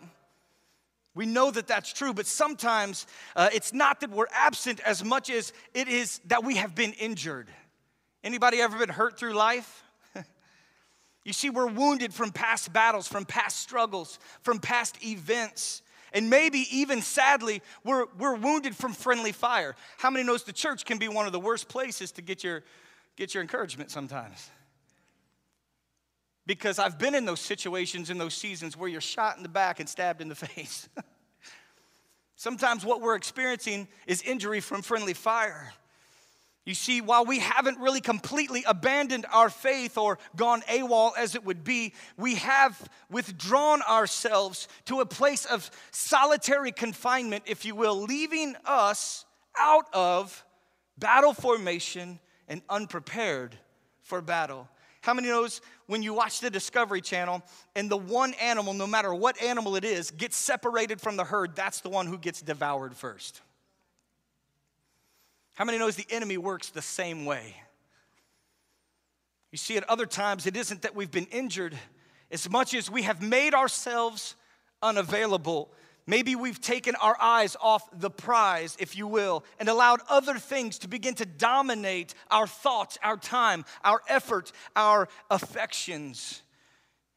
We 1.15 1.27
know 1.27 1.51
that 1.51 1.67
that's 1.67 1.93
true, 1.93 2.15
but 2.15 2.27
sometimes 2.27 3.07
uh, 3.35 3.51
it's 3.53 3.73
not 3.73 4.01
that 4.01 4.11
we're 4.11 4.27
absent 4.33 4.81
as 4.81 5.05
much 5.05 5.29
as 5.31 5.53
it 5.75 5.89
is 5.89 6.21
that 6.27 6.45
we 6.45 6.57
have 6.57 6.75
been 6.75 6.93
injured. 6.93 7.49
Anybody 8.23 8.61
ever 8.61 8.79
been 8.79 8.91
hurt 8.91 9.19
through 9.19 9.35
life? 9.35 9.83
you 11.25 11.33
see, 11.33 11.51
we're 11.51 11.67
wounded 11.67 12.15
from 12.15 12.31
past 12.31 12.73
battles, 12.73 13.09
from 13.09 13.25
past 13.25 13.57
struggles, 13.57 14.19
from 14.43 14.61
past 14.61 15.05
events. 15.05 15.83
And 16.13 16.31
maybe 16.31 16.67
even 16.71 17.03
sadly, 17.03 17.63
we're, 17.85 18.07
we're 18.19 18.35
wounded 18.35 18.75
from 18.75 18.93
friendly 18.93 19.33
fire. 19.33 19.77
How 19.99 20.11
many 20.11 20.25
knows 20.25 20.43
the 20.43 20.53
church 20.53 20.85
can 20.85 20.99
be 20.99 21.09
one 21.09 21.27
of 21.27 21.33
the 21.33 21.41
worst 21.41 21.69
places 21.69 22.13
to 22.13 22.23
get 22.23 22.43
your, 22.43 22.65
get 23.17 23.35
your 23.35 23.43
encouragement 23.43 23.91
sometimes? 23.91 24.51
Because 26.47 26.79
I've 26.79 26.99
been 26.99 27.15
in 27.15 27.25
those 27.25 27.41
situations, 27.41 28.11
in 28.11 28.19
those 28.19 28.35
seasons 28.35 28.77
where 28.77 28.89
you're 28.89 29.01
shot 29.01 29.37
in 29.37 29.43
the 29.43 29.49
back 29.49 29.79
and 29.79 29.89
stabbed 29.89 30.21
in 30.21 30.29
the 30.29 30.35
face. 30.47 30.89
Sometimes 32.37 32.85
what 32.85 33.03
we're 33.03 33.17
experiencing 33.17 33.87
is 34.07 34.23
injury 34.23 34.61
from 34.61 34.83
friendly 34.83 35.15
fire. 35.15 35.73
You 36.67 36.75
see, 36.75 37.01
while 37.01 37.25
we 37.25 37.39
haven't 37.39 37.79
really 37.79 38.03
completely 38.03 38.65
abandoned 38.67 39.27
our 39.33 39.49
faith 39.49 39.97
or 39.97 40.19
gone 40.37 40.61
AWOL 40.69 41.13
as 41.17 41.35
it 41.35 41.45
would 41.45 41.65
be, 41.65 41.95
we 42.19 42.35
have 42.37 42.89
withdrawn 43.11 43.81
ourselves 43.83 44.69
to 44.85 45.01
a 45.01 45.07
place 45.07 45.47
of 45.47 45.71
solitary 45.91 46.71
confinement, 46.71 47.45
if 47.47 47.65
you 47.65 47.75
will, 47.75 48.03
leaving 48.03 48.57
us 48.67 49.25
out 49.59 49.87
of 49.95 50.45
battle 50.99 51.33
formation 51.33 52.21
and 52.47 52.61
unprepared 52.69 53.57
for 54.03 54.21
battle. 54.21 54.69
How 55.01 55.15
many 55.15 55.29
knows 55.29 55.63
when 55.87 56.03
you 56.03 56.13
watch 56.13 56.41
the 56.41 56.51
Discovery 56.51 57.01
Channel 57.01 57.43
and 57.75 57.91
the 57.91 57.97
one 57.97 58.35
animal, 58.35 58.75
no 58.75 58.87
matter 58.87 59.15
what 59.15 59.41
animal 59.43 59.77
it 59.77 59.85
is, 59.85 60.11
gets 60.11 60.37
separated 60.37 61.01
from 61.01 61.17
the 61.17 61.25
herd, 61.25 61.57
that's 61.57 61.81
the 61.81 61.89
one 61.89 62.07
who 62.07 62.19
gets 62.19 62.43
devoured 62.43 62.95
first? 62.95 63.41
How 65.61 65.67
many 65.67 65.77
knows 65.77 65.95
the 65.95 66.07
enemy 66.09 66.39
works 66.39 66.71
the 66.71 66.81
same 66.81 67.27
way? 67.27 67.55
You 69.53 69.59
see, 69.59 69.77
at 69.77 69.85
other 69.91 70.07
times, 70.07 70.47
it 70.47 70.57
isn't 70.57 70.81
that 70.81 70.95
we've 70.95 71.11
been 71.11 71.27
injured 71.27 71.77
as 72.31 72.49
much 72.49 72.73
as 72.73 72.91
we 72.91 73.03
have 73.03 73.21
made 73.21 73.53
ourselves 73.53 74.37
unavailable. 74.81 75.71
Maybe 76.07 76.35
we've 76.35 76.63
taken 76.63 76.95
our 76.95 77.15
eyes 77.21 77.59
off 77.61 77.87
the 77.93 78.09
prize, 78.09 78.75
if 78.81 78.97
you 78.97 79.07
will, 79.07 79.45
and 79.59 79.69
allowed 79.69 80.01
other 80.09 80.39
things 80.39 80.79
to 80.79 80.89
begin 80.89 81.13
to 81.17 81.27
dominate 81.27 82.15
our 82.31 82.47
thoughts, 82.47 82.97
our 83.03 83.19
time, 83.19 83.67
our 83.85 84.01
effort, 84.09 84.53
our 84.75 85.11
affections. 85.31 86.41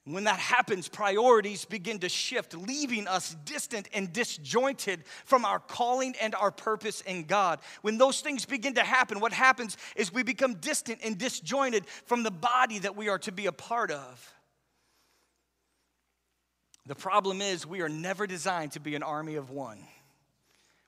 When 0.06 0.26
that 0.26 0.40
happens, 0.40 0.90
priorities 0.90 1.64
begin 1.64 2.00
to 2.00 2.10
shift, 2.10 2.56
leaving 2.56 3.08
us 3.08 3.38
distant 3.46 3.88
and 3.94 4.12
disjointed 4.12 5.06
from 5.24 5.46
our 5.46 5.60
calling 5.60 6.14
and 6.22 6.36
our 6.36 6.52
purpose 6.52 7.00
in 7.02 7.24
God. 7.24 7.60
When 7.84 7.98
those 7.98 8.20
things 8.20 8.46
begin 8.46 8.74
to 8.74 8.84
happen, 8.84 9.22
what 9.22 9.32
happens 9.32 9.78
is 9.96 10.12
we 10.12 10.24
become 10.24 10.56
distant 10.56 11.00
and 11.06 11.18
disjointed 11.18 11.86
from 12.06 12.24
the 12.24 12.32
body 12.32 12.80
that 12.80 12.98
we 12.98 13.08
are 13.08 13.20
to 13.20 13.32
be 13.32 13.46
a 13.46 13.54
part 13.54 13.92
of. 13.92 14.34
The 16.86 16.96
problem 16.96 17.42
is, 17.42 17.66
we 17.66 17.80
are 17.80 17.88
never 17.88 18.28
designed 18.28 18.74
to 18.74 18.82
be 18.82 18.96
an 18.96 19.04
army 19.04 19.36
of 19.36 19.52
one. 19.52 19.80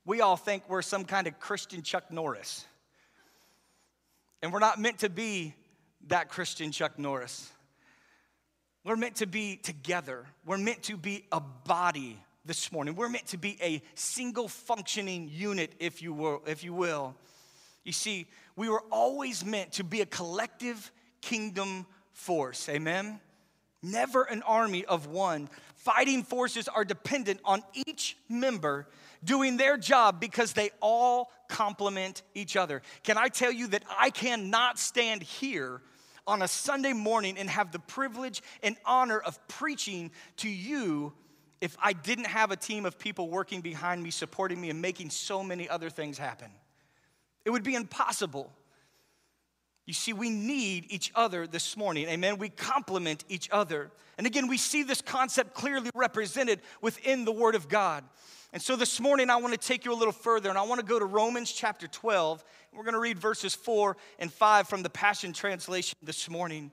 We 0.03 0.19
all 0.19 0.35
think 0.35 0.63
we're 0.67 0.81
some 0.81 1.05
kind 1.05 1.25
of 1.25 1.39
Christian 1.39 1.83
Chuck 1.83 2.11
Norris. 2.11 2.65
And 4.41 4.51
we're 4.51 4.59
not 4.59 4.77
meant 4.77 4.99
to 4.99 5.09
be 5.09 5.55
that 6.07 6.27
Christian 6.27 6.73
Chuck 6.73 6.99
Norris. 6.99 7.49
We're 8.85 8.95
meant 8.95 9.15
to 9.15 9.25
be 9.25 9.55
together. 9.55 10.27
We're 10.45 10.59
meant 10.59 10.83
to 10.83 10.95
be 10.95 11.25
a 11.31 11.39
body 11.39 12.19
this 12.45 12.71
morning. 12.71 12.93
We're 12.93 13.09
meant 13.09 13.25
to 13.27 13.37
be 13.37 13.57
a 13.59 13.81
single 13.95 14.47
functioning 14.47 15.27
unit, 15.33 15.73
if 15.79 16.03
you 16.03 16.13
will. 16.13 16.43
If 16.45 16.63
you, 16.63 16.71
will. 16.71 17.15
you 17.83 17.91
see, 17.91 18.27
we 18.55 18.69
were 18.69 18.83
always 18.91 19.43
meant 19.43 19.71
to 19.73 19.83
be 19.83 20.01
a 20.01 20.05
collective 20.05 20.91
kingdom 21.21 21.87
force. 22.13 22.69
Amen? 22.69 23.19
Never 23.81 24.21
an 24.21 24.43
army 24.43 24.85
of 24.85 25.07
one. 25.07 25.49
Fighting 25.77 26.21
forces 26.21 26.67
are 26.67 26.85
dependent 26.85 27.39
on 27.43 27.63
each 27.87 28.15
member 28.29 28.87
doing 29.23 29.57
their 29.57 29.77
job 29.77 30.19
because 30.19 30.53
they 30.53 30.69
all 30.79 31.31
complement 31.49 32.21
each 32.35 32.55
other. 32.55 32.83
Can 33.01 33.17
I 33.17 33.29
tell 33.29 33.51
you 33.51 33.65
that 33.69 33.83
I 33.97 34.11
cannot 34.11 34.77
stand 34.77 35.23
here 35.23 35.81
on 36.27 36.41
a 36.41 36.47
Sunday 36.47 36.93
morning 36.93 37.37
and 37.37 37.49
have 37.49 37.71
the 37.71 37.79
privilege 37.79 38.41
and 38.63 38.75
honor 38.85 39.19
of 39.19 39.45
preaching 39.47 40.11
to 40.37 40.49
you 40.49 41.13
if 41.61 41.77
I 41.81 41.93
didn't 41.93 42.27
have 42.27 42.51
a 42.51 42.55
team 42.55 42.85
of 42.85 42.99
people 42.99 43.29
working 43.29 43.61
behind 43.61 44.03
me, 44.03 44.11
supporting 44.11 44.59
me, 44.59 44.69
and 44.69 44.81
making 44.81 45.09
so 45.09 45.43
many 45.43 45.69
other 45.69 45.89
things 45.89 46.17
happen. 46.17 46.51
It 47.45 47.49
would 47.51 47.63
be 47.63 47.75
impossible. 47.75 48.51
You 49.85 49.93
see, 49.93 50.13
we 50.13 50.29
need 50.29 50.87
each 50.89 51.11
other 51.13 51.45
this 51.45 51.77
morning. 51.77 52.07
Amen. 52.07 52.37
We 52.37 52.49
complement 52.49 53.23
each 53.29 53.49
other. 53.51 53.91
And 54.17 54.25
again, 54.25 54.47
we 54.47 54.57
see 54.57 54.81
this 54.81 55.01
concept 55.01 55.53
clearly 55.53 55.91
represented 55.93 56.61
within 56.81 57.23
the 57.23 57.31
Word 57.31 57.53
of 57.53 57.69
God. 57.69 58.03
And 58.51 58.61
so 58.61 58.75
this 58.75 58.99
morning, 58.99 59.29
I 59.29 59.35
want 59.35 59.53
to 59.53 59.59
take 59.59 59.85
you 59.85 59.93
a 59.93 59.95
little 59.95 60.13
further, 60.13 60.49
and 60.49 60.57
I 60.57 60.63
want 60.63 60.79
to 60.79 60.85
go 60.85 60.97
to 60.97 61.05
Romans 61.05 61.51
chapter 61.51 61.87
12. 61.87 62.43
We're 62.73 62.83
going 62.83 62.93
to 62.93 62.99
read 62.99 63.19
verses 63.19 63.53
4 63.53 63.95
and 64.17 64.31
5 64.31 64.67
from 64.67 64.81
the 64.81 64.89
Passion 64.89 65.33
Translation 65.33 65.97
this 66.01 66.29
morning. 66.29 66.71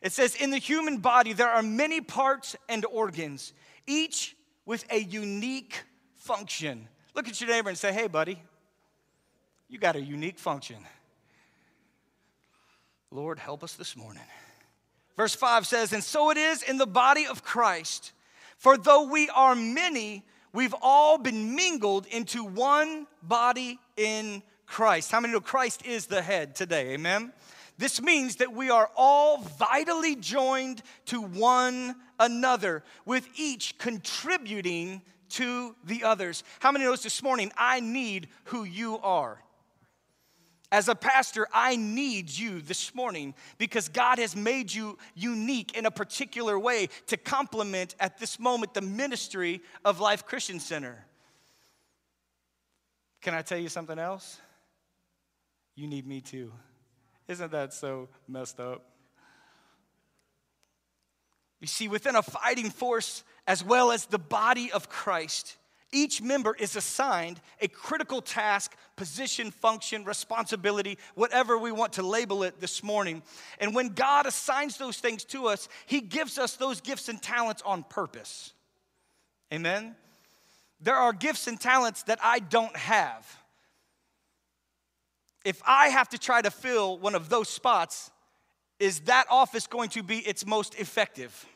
It 0.00 0.12
says, 0.12 0.34
In 0.36 0.50
the 0.50 0.58
human 0.58 0.98
body, 0.98 1.32
there 1.32 1.50
are 1.50 1.62
many 1.62 2.00
parts 2.00 2.56
and 2.68 2.84
organs, 2.86 3.52
each 3.86 4.36
with 4.64 4.84
a 4.90 4.98
unique 4.98 5.82
function. 6.14 6.88
Look 7.14 7.28
at 7.28 7.40
your 7.40 7.50
neighbor 7.50 7.68
and 7.68 7.76
say, 7.76 7.92
Hey, 7.92 8.06
buddy, 8.06 8.40
you 9.68 9.78
got 9.78 9.96
a 9.96 10.00
unique 10.00 10.38
function. 10.38 10.76
Lord, 13.14 13.38
help 13.38 13.62
us 13.62 13.74
this 13.74 13.96
morning. 13.96 14.24
Verse 15.16 15.36
5 15.36 15.68
says, 15.68 15.92
And 15.92 16.02
so 16.02 16.30
it 16.30 16.36
is 16.36 16.64
in 16.64 16.78
the 16.78 16.86
body 16.86 17.26
of 17.28 17.44
Christ. 17.44 18.10
For 18.56 18.76
though 18.76 19.06
we 19.06 19.28
are 19.28 19.54
many, 19.54 20.24
we've 20.52 20.74
all 20.82 21.16
been 21.18 21.54
mingled 21.54 22.06
into 22.06 22.42
one 22.42 23.06
body 23.22 23.78
in 23.96 24.42
Christ. 24.66 25.12
How 25.12 25.20
many 25.20 25.32
know 25.32 25.40
Christ 25.40 25.86
is 25.86 26.06
the 26.06 26.22
head 26.22 26.56
today? 26.56 26.94
Amen. 26.94 27.32
This 27.78 28.02
means 28.02 28.36
that 28.36 28.52
we 28.52 28.70
are 28.70 28.90
all 28.96 29.38
vitally 29.38 30.16
joined 30.16 30.82
to 31.06 31.22
one 31.22 31.94
another, 32.18 32.82
with 33.06 33.28
each 33.36 33.78
contributing 33.78 35.02
to 35.30 35.76
the 35.84 36.02
others. 36.02 36.42
How 36.58 36.72
many 36.72 36.84
knows 36.84 37.04
this 37.04 37.22
morning? 37.22 37.52
I 37.56 37.78
need 37.78 38.26
who 38.46 38.64
you 38.64 38.98
are. 38.98 39.38
As 40.74 40.88
a 40.88 40.96
pastor, 40.96 41.46
I 41.52 41.76
need 41.76 42.28
you 42.28 42.60
this 42.60 42.96
morning 42.96 43.36
because 43.58 43.88
God 43.88 44.18
has 44.18 44.34
made 44.34 44.74
you 44.74 44.98
unique 45.14 45.78
in 45.78 45.86
a 45.86 45.90
particular 45.92 46.58
way 46.58 46.88
to 47.06 47.16
complement 47.16 47.94
at 48.00 48.18
this 48.18 48.40
moment 48.40 48.74
the 48.74 48.80
ministry 48.80 49.62
of 49.84 50.00
Life 50.00 50.26
Christian 50.26 50.58
Center. 50.58 51.06
Can 53.22 53.34
I 53.34 53.42
tell 53.42 53.56
you 53.56 53.68
something 53.68 54.00
else? 54.00 54.40
You 55.76 55.86
need 55.86 56.08
me 56.08 56.20
too. 56.20 56.52
Isn't 57.28 57.52
that 57.52 57.72
so 57.72 58.08
messed 58.26 58.58
up? 58.58 58.84
You 61.60 61.68
see, 61.68 61.86
within 61.86 62.16
a 62.16 62.22
fighting 62.22 62.70
force 62.70 63.22
as 63.46 63.62
well 63.62 63.92
as 63.92 64.06
the 64.06 64.18
body 64.18 64.72
of 64.72 64.88
Christ, 64.88 65.56
each 65.92 66.20
member 66.20 66.54
is 66.58 66.76
assigned 66.76 67.40
a 67.60 67.68
critical 67.68 68.20
task, 68.20 68.76
position, 68.96 69.50
function, 69.50 70.04
responsibility, 70.04 70.98
whatever 71.14 71.56
we 71.56 71.72
want 71.72 71.94
to 71.94 72.02
label 72.02 72.42
it 72.42 72.60
this 72.60 72.82
morning. 72.82 73.22
And 73.60 73.74
when 73.74 73.90
God 73.90 74.26
assigns 74.26 74.76
those 74.76 74.98
things 74.98 75.24
to 75.26 75.46
us, 75.46 75.68
He 75.86 76.00
gives 76.00 76.38
us 76.38 76.56
those 76.56 76.80
gifts 76.80 77.08
and 77.08 77.22
talents 77.22 77.62
on 77.64 77.84
purpose. 77.84 78.52
Amen? 79.52 79.94
There 80.80 80.96
are 80.96 81.12
gifts 81.12 81.46
and 81.46 81.60
talents 81.60 82.02
that 82.04 82.18
I 82.22 82.40
don't 82.40 82.76
have. 82.76 83.38
If 85.44 85.62
I 85.66 85.88
have 85.88 86.08
to 86.10 86.18
try 86.18 86.42
to 86.42 86.50
fill 86.50 86.98
one 86.98 87.14
of 87.14 87.28
those 87.28 87.48
spots, 87.48 88.10
is 88.78 89.00
that 89.00 89.26
office 89.30 89.66
going 89.66 89.90
to 89.90 90.02
be 90.02 90.18
its 90.18 90.46
most 90.46 90.74
effective? 90.74 91.46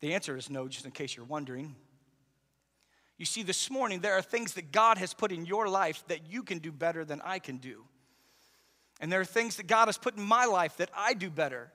The 0.00 0.14
answer 0.14 0.36
is 0.36 0.50
no, 0.50 0.68
just 0.68 0.84
in 0.84 0.90
case 0.90 1.16
you're 1.16 1.24
wondering. 1.24 1.74
You 3.18 3.24
see, 3.24 3.42
this 3.42 3.70
morning, 3.70 4.00
there 4.00 4.14
are 4.14 4.22
things 4.22 4.54
that 4.54 4.72
God 4.72 4.98
has 4.98 5.14
put 5.14 5.32
in 5.32 5.46
your 5.46 5.68
life 5.68 6.04
that 6.08 6.30
you 6.30 6.42
can 6.42 6.58
do 6.58 6.70
better 6.70 7.04
than 7.04 7.22
I 7.22 7.38
can 7.38 7.56
do. 7.56 7.84
And 9.00 9.10
there 9.10 9.20
are 9.20 9.26
things 9.26 9.56
that 9.56 9.66
God 9.66 9.86
has 9.86 9.98
put 9.98 10.16
in 10.16 10.22
my 10.22 10.44
life 10.44 10.76
that 10.78 10.90
I 10.94 11.14
do 11.14 11.30
better. 11.30 11.72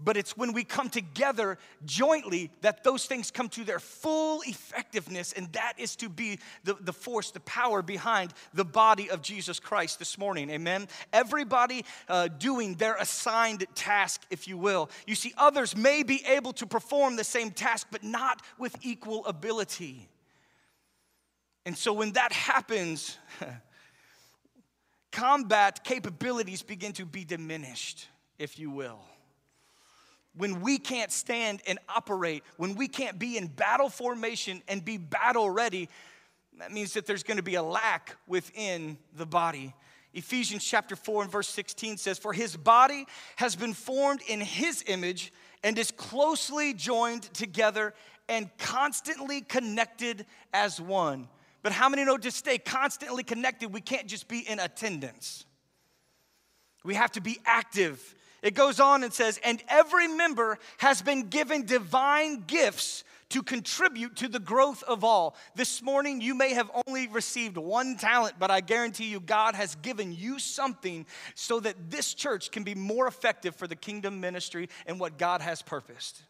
But 0.00 0.16
it's 0.16 0.36
when 0.36 0.52
we 0.52 0.62
come 0.62 0.88
together 0.88 1.58
jointly 1.84 2.52
that 2.60 2.84
those 2.84 3.06
things 3.06 3.32
come 3.32 3.48
to 3.50 3.64
their 3.64 3.80
full 3.80 4.42
effectiveness, 4.46 5.32
and 5.32 5.52
that 5.54 5.72
is 5.76 5.96
to 5.96 6.08
be 6.08 6.38
the, 6.62 6.76
the 6.80 6.92
force, 6.92 7.32
the 7.32 7.40
power 7.40 7.82
behind 7.82 8.32
the 8.54 8.64
body 8.64 9.10
of 9.10 9.22
Jesus 9.22 9.58
Christ 9.58 9.98
this 9.98 10.16
morning. 10.16 10.50
Amen. 10.50 10.86
Everybody 11.12 11.84
uh, 12.08 12.28
doing 12.28 12.74
their 12.74 12.94
assigned 12.94 13.66
task, 13.74 14.22
if 14.30 14.46
you 14.46 14.56
will. 14.56 14.88
You 15.08 15.16
see, 15.16 15.34
others 15.36 15.76
may 15.76 16.04
be 16.04 16.24
able 16.26 16.52
to 16.54 16.66
perform 16.66 17.16
the 17.16 17.24
same 17.24 17.50
task, 17.50 17.88
but 17.90 18.04
not 18.04 18.42
with 18.56 18.76
equal 18.82 19.26
ability. 19.26 20.08
And 21.68 21.76
so 21.76 21.92
when 21.92 22.12
that 22.12 22.32
happens, 22.32 23.18
combat 25.12 25.84
capabilities 25.84 26.62
begin 26.62 26.94
to 26.94 27.04
be 27.04 27.26
diminished, 27.26 28.08
if 28.38 28.58
you 28.58 28.70
will 28.70 28.98
when 30.34 30.60
we 30.60 30.78
can't 30.78 31.10
stand 31.10 31.60
and 31.66 31.78
operate, 31.88 32.44
when 32.56 32.76
we 32.76 32.86
can't 32.86 33.18
be 33.18 33.36
in 33.36 33.48
battle 33.48 33.88
formation 33.88 34.62
and 34.68 34.84
be 34.84 34.96
battle 34.96 35.50
ready, 35.50 35.88
that 36.58 36.72
means 36.72 36.94
that 36.94 37.06
there's 37.06 37.24
to 37.36 37.42
be 37.42 37.56
a 37.56 37.62
lack 37.62 38.16
within 38.28 38.96
the 39.16 39.26
body. 39.26 39.74
Ephesians 40.14 40.64
chapter 40.64 40.94
4 40.94 41.24
and 41.24 41.32
verse 41.32 41.48
16 41.48 41.96
says, 41.96 42.18
For 42.18 42.32
his 42.32 42.56
body 42.56 43.04
has 43.34 43.56
been 43.56 43.74
formed 43.74 44.22
in 44.28 44.40
his 44.40 44.84
image 44.86 45.32
and 45.64 45.76
is 45.76 45.90
closely 45.90 46.72
joined 46.72 47.22
together 47.34 47.92
and 48.28 48.48
constantly 48.58 49.40
connected 49.40 50.24
as 50.54 50.80
one. 50.80 51.28
But 51.62 51.72
how 51.72 51.88
many 51.88 52.04
know 52.04 52.16
to 52.16 52.30
stay 52.30 52.58
constantly 52.58 53.22
connected, 53.22 53.72
we 53.72 53.80
can't 53.80 54.06
just 54.06 54.28
be 54.28 54.40
in 54.40 54.60
attendance? 54.60 55.44
We 56.84 56.94
have 56.94 57.12
to 57.12 57.20
be 57.20 57.38
active 57.44 58.14
it 58.42 58.54
goes 58.54 58.78
on 58.78 59.02
and 59.02 59.12
says, 59.12 59.40
and 59.42 59.62
every 59.68 60.06
member 60.06 60.58
has 60.78 61.02
been 61.02 61.28
given 61.28 61.66
divine 61.66 62.44
gifts 62.46 63.02
to 63.30 63.42
contribute 63.42 64.16
to 64.16 64.28
the 64.28 64.38
growth 64.38 64.82
of 64.84 65.04
all. 65.04 65.36
This 65.54 65.82
morning, 65.82 66.20
you 66.20 66.34
may 66.34 66.54
have 66.54 66.70
only 66.86 67.08
received 67.08 67.58
one 67.58 67.96
talent, 67.96 68.36
but 68.38 68.50
I 68.50 68.60
guarantee 68.60 69.10
you, 69.10 69.20
God 69.20 69.54
has 69.54 69.74
given 69.76 70.12
you 70.12 70.38
something 70.38 71.04
so 71.34 71.60
that 71.60 71.90
this 71.90 72.14
church 72.14 72.50
can 72.50 72.62
be 72.62 72.74
more 72.74 73.06
effective 73.06 73.54
for 73.54 73.66
the 73.66 73.76
kingdom 73.76 74.20
ministry 74.20 74.68
and 74.86 74.98
what 74.98 75.18
God 75.18 75.42
has 75.42 75.60
purposed. 75.60 76.22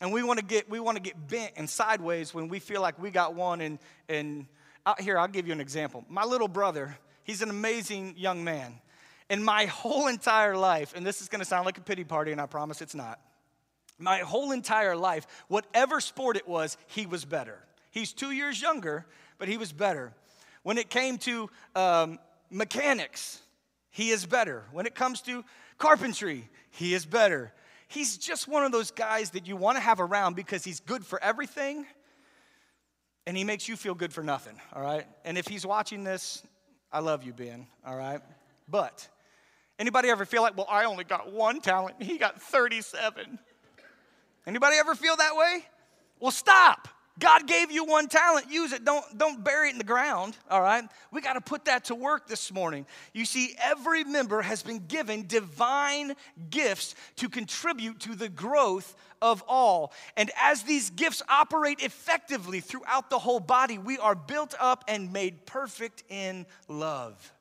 And 0.00 0.12
we 0.12 0.22
want 0.22 0.38
to 0.38 0.44
get 0.44 0.68
we 0.70 0.80
want 0.80 0.96
to 0.96 1.02
get 1.02 1.28
bent 1.28 1.52
and 1.56 1.68
sideways 1.68 2.32
when 2.32 2.48
we 2.48 2.58
feel 2.58 2.80
like 2.80 2.98
we 3.00 3.10
got 3.10 3.34
one. 3.34 3.60
And 3.60 3.78
and 4.08 4.46
out 4.86 5.00
here, 5.00 5.18
I'll 5.18 5.28
give 5.28 5.46
you 5.46 5.52
an 5.52 5.60
example. 5.60 6.04
My 6.08 6.24
little 6.24 6.48
brother, 6.48 6.96
he's 7.24 7.42
an 7.42 7.50
amazing 7.50 8.14
young 8.16 8.42
man. 8.44 8.80
In 9.28 9.44
my 9.44 9.66
whole 9.66 10.08
entire 10.08 10.56
life, 10.56 10.94
and 10.96 11.06
this 11.06 11.20
is 11.20 11.28
gonna 11.28 11.44
sound 11.44 11.66
like 11.66 11.78
a 11.78 11.82
pity 11.82 12.04
party, 12.04 12.32
and 12.32 12.40
I 12.40 12.46
promise 12.46 12.80
it's 12.80 12.94
not. 12.94 13.20
My 13.98 14.20
whole 14.20 14.50
entire 14.50 14.96
life, 14.96 15.26
whatever 15.48 16.00
sport 16.00 16.36
it 16.36 16.48
was, 16.48 16.78
he 16.86 17.06
was 17.06 17.24
better. 17.24 17.58
He's 17.90 18.12
two 18.12 18.30
years 18.30 18.60
younger, 18.60 19.06
but 19.38 19.46
he 19.46 19.58
was 19.58 19.72
better. 19.72 20.14
When 20.62 20.78
it 20.78 20.88
came 20.88 21.18
to 21.18 21.50
um, 21.76 22.18
mechanics, 22.50 23.40
he 23.90 24.10
is 24.10 24.24
better. 24.24 24.64
When 24.72 24.86
it 24.86 24.94
comes 24.94 25.20
to 25.22 25.44
carpentry, 25.78 26.48
he 26.70 26.94
is 26.94 27.04
better. 27.04 27.52
He's 27.90 28.16
just 28.16 28.48
one 28.48 28.64
of 28.64 28.72
those 28.72 28.90
guys 28.90 29.30
that 29.30 29.46
you 29.46 29.56
want 29.56 29.76
to 29.76 29.82
have 29.82 30.00
around 30.00 30.36
because 30.36 30.64
he's 30.64 30.80
good 30.80 31.04
for 31.04 31.22
everything 31.22 31.86
and 33.26 33.36
he 33.36 33.44
makes 33.44 33.68
you 33.68 33.76
feel 33.76 33.94
good 33.94 34.12
for 34.12 34.22
nothing, 34.22 34.58
all 34.72 34.82
right? 34.82 35.06
And 35.24 35.36
if 35.36 35.46
he's 35.46 35.66
watching 35.66 36.04
this, 36.04 36.42
I 36.92 37.00
love 37.00 37.24
you, 37.24 37.32
Ben, 37.32 37.66
all 37.84 37.96
right? 37.96 38.20
But 38.68 39.08
Anybody 39.80 40.10
ever 40.10 40.26
feel 40.26 40.42
like, 40.42 40.58
well, 40.58 40.66
I 40.68 40.84
only 40.84 41.04
got 41.04 41.32
one 41.32 41.62
talent, 41.62 42.02
he 42.02 42.18
got 42.18 42.40
37? 42.40 43.38
Anybody 44.46 44.76
ever 44.76 44.94
feel 44.94 45.16
that 45.16 45.34
way? 45.34 45.64
Well, 46.20 46.30
stop. 46.30 46.86
God 47.20 47.46
gave 47.46 47.70
you 47.70 47.84
one 47.84 48.08
talent, 48.08 48.50
use 48.50 48.72
it. 48.72 48.84
Don't, 48.84 49.04
don't 49.16 49.44
bury 49.44 49.68
it 49.68 49.72
in 49.72 49.78
the 49.78 49.84
ground, 49.84 50.36
all 50.50 50.60
right? 50.60 50.84
We 51.12 51.20
got 51.20 51.34
to 51.34 51.40
put 51.40 51.66
that 51.66 51.84
to 51.84 51.94
work 51.94 52.26
this 52.26 52.52
morning. 52.52 52.86
You 53.12 53.24
see, 53.24 53.54
every 53.62 54.02
member 54.02 54.42
has 54.42 54.62
been 54.62 54.86
given 54.88 55.26
divine 55.26 56.14
gifts 56.50 56.94
to 57.16 57.28
contribute 57.28 58.00
to 58.00 58.16
the 58.16 58.28
growth 58.28 58.96
of 59.22 59.44
all. 59.46 59.92
And 60.16 60.30
as 60.42 60.62
these 60.62 60.90
gifts 60.90 61.22
operate 61.28 61.80
effectively 61.80 62.60
throughout 62.60 63.10
the 63.10 63.18
whole 63.18 63.40
body, 63.40 63.78
we 63.78 63.98
are 63.98 64.16
built 64.16 64.54
up 64.58 64.84
and 64.88 65.12
made 65.12 65.46
perfect 65.46 66.02
in 66.08 66.46
love 66.66 67.32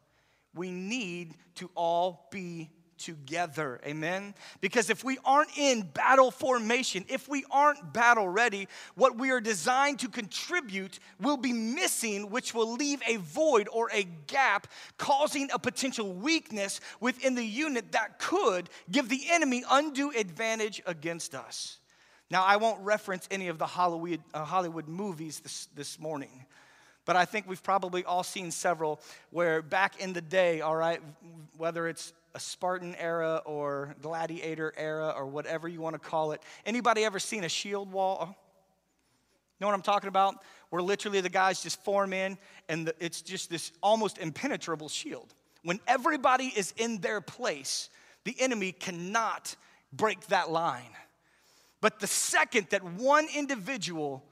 we 0.55 0.71
need 0.71 1.35
to 1.55 1.69
all 1.75 2.27
be 2.31 2.69
together. 2.99 3.79
Amen? 3.85 4.35
Because 4.61 4.89
if 4.89 5.03
we 5.03 5.17
aren't 5.25 5.57
in 5.57 5.81
battle 5.81 6.29
formation, 6.29 7.05
if 7.07 7.27
we 7.27 7.45
aren't 7.49 7.93
battle 7.93 8.27
ready, 8.27 8.67
what 8.95 9.17
we 9.17 9.31
are 9.31 9.41
designed 9.41 9.99
to 9.99 10.09
contribute 10.09 10.99
will 11.19 11.37
be 11.37 11.53
missing, 11.53 12.29
which 12.29 12.53
will 12.53 12.73
leave 12.73 13.01
a 13.07 13.15
void 13.17 13.67
or 13.71 13.89
a 13.91 14.03
gap, 14.27 14.67
causing 14.97 15.49
a 15.53 15.59
potential 15.59 16.13
weakness 16.13 16.81
within 16.99 17.35
the 17.35 17.45
unit 17.45 17.93
that 17.93 18.19
could 18.19 18.69
give 18.91 19.09
the 19.09 19.23
enemy 19.29 19.63
undue 19.71 20.11
advantage 20.11 20.81
against 20.85 21.33
us. 21.33 21.79
Now, 22.31 22.43
I 22.43 22.57
won't 22.57 22.79
reference 22.81 23.27
any 23.31 23.47
of 23.47 23.57
the 23.57 23.65
Hollywood, 23.65 24.21
uh, 24.33 24.43
Hollywood 24.43 24.87
movies 24.87 25.39
this, 25.39 25.67
this 25.75 25.99
morning. 25.99 26.45
But 27.05 27.15
I 27.15 27.25
think 27.25 27.47
we've 27.47 27.63
probably 27.63 28.05
all 28.05 28.21
seen 28.21 28.51
several 28.51 29.01
where 29.31 29.63
back 29.63 29.99
in 29.99 30.13
the 30.13 30.21
day, 30.21 30.61
all 30.61 30.75
right, 30.75 31.01
whether 31.57 31.87
it's 31.87 32.13
a 32.35 32.39
Spartan 32.39 32.95
era 32.95 33.41
or 33.45 33.95
gladiator 34.01 34.73
era 34.77 35.13
or 35.15 35.25
whatever 35.25 35.67
you 35.67 35.81
want 35.81 35.93
to 35.95 35.99
call 35.99 36.31
it, 36.31 36.41
anybody 36.65 37.03
ever 37.03 37.19
seen 37.19 37.43
a 37.43 37.49
shield 37.49 37.91
wall? 37.91 38.35
Know 39.59 39.67
what 39.67 39.73
I'm 39.73 39.81
talking 39.81 40.07
about? 40.07 40.35
Where 40.69 40.81
literally 40.81 41.21
the 41.21 41.29
guys 41.29 41.61
just 41.61 41.83
form 41.83 42.13
in 42.13 42.37
and 42.69 42.87
the, 42.87 42.95
it's 42.99 43.21
just 43.21 43.49
this 43.49 43.71
almost 43.83 44.17
impenetrable 44.17 44.87
shield. 44.87 45.33
When 45.63 45.79
everybody 45.87 46.53
is 46.55 46.73
in 46.77 46.99
their 46.99 47.19
place, 47.19 47.89
the 48.23 48.35
enemy 48.39 48.71
cannot 48.71 49.55
break 49.91 50.27
that 50.27 50.49
line. 50.49 50.95
But 51.81 51.99
the 51.99 52.07
second 52.07 52.67
that 52.69 52.83
one 52.83 53.27
individual 53.35 54.23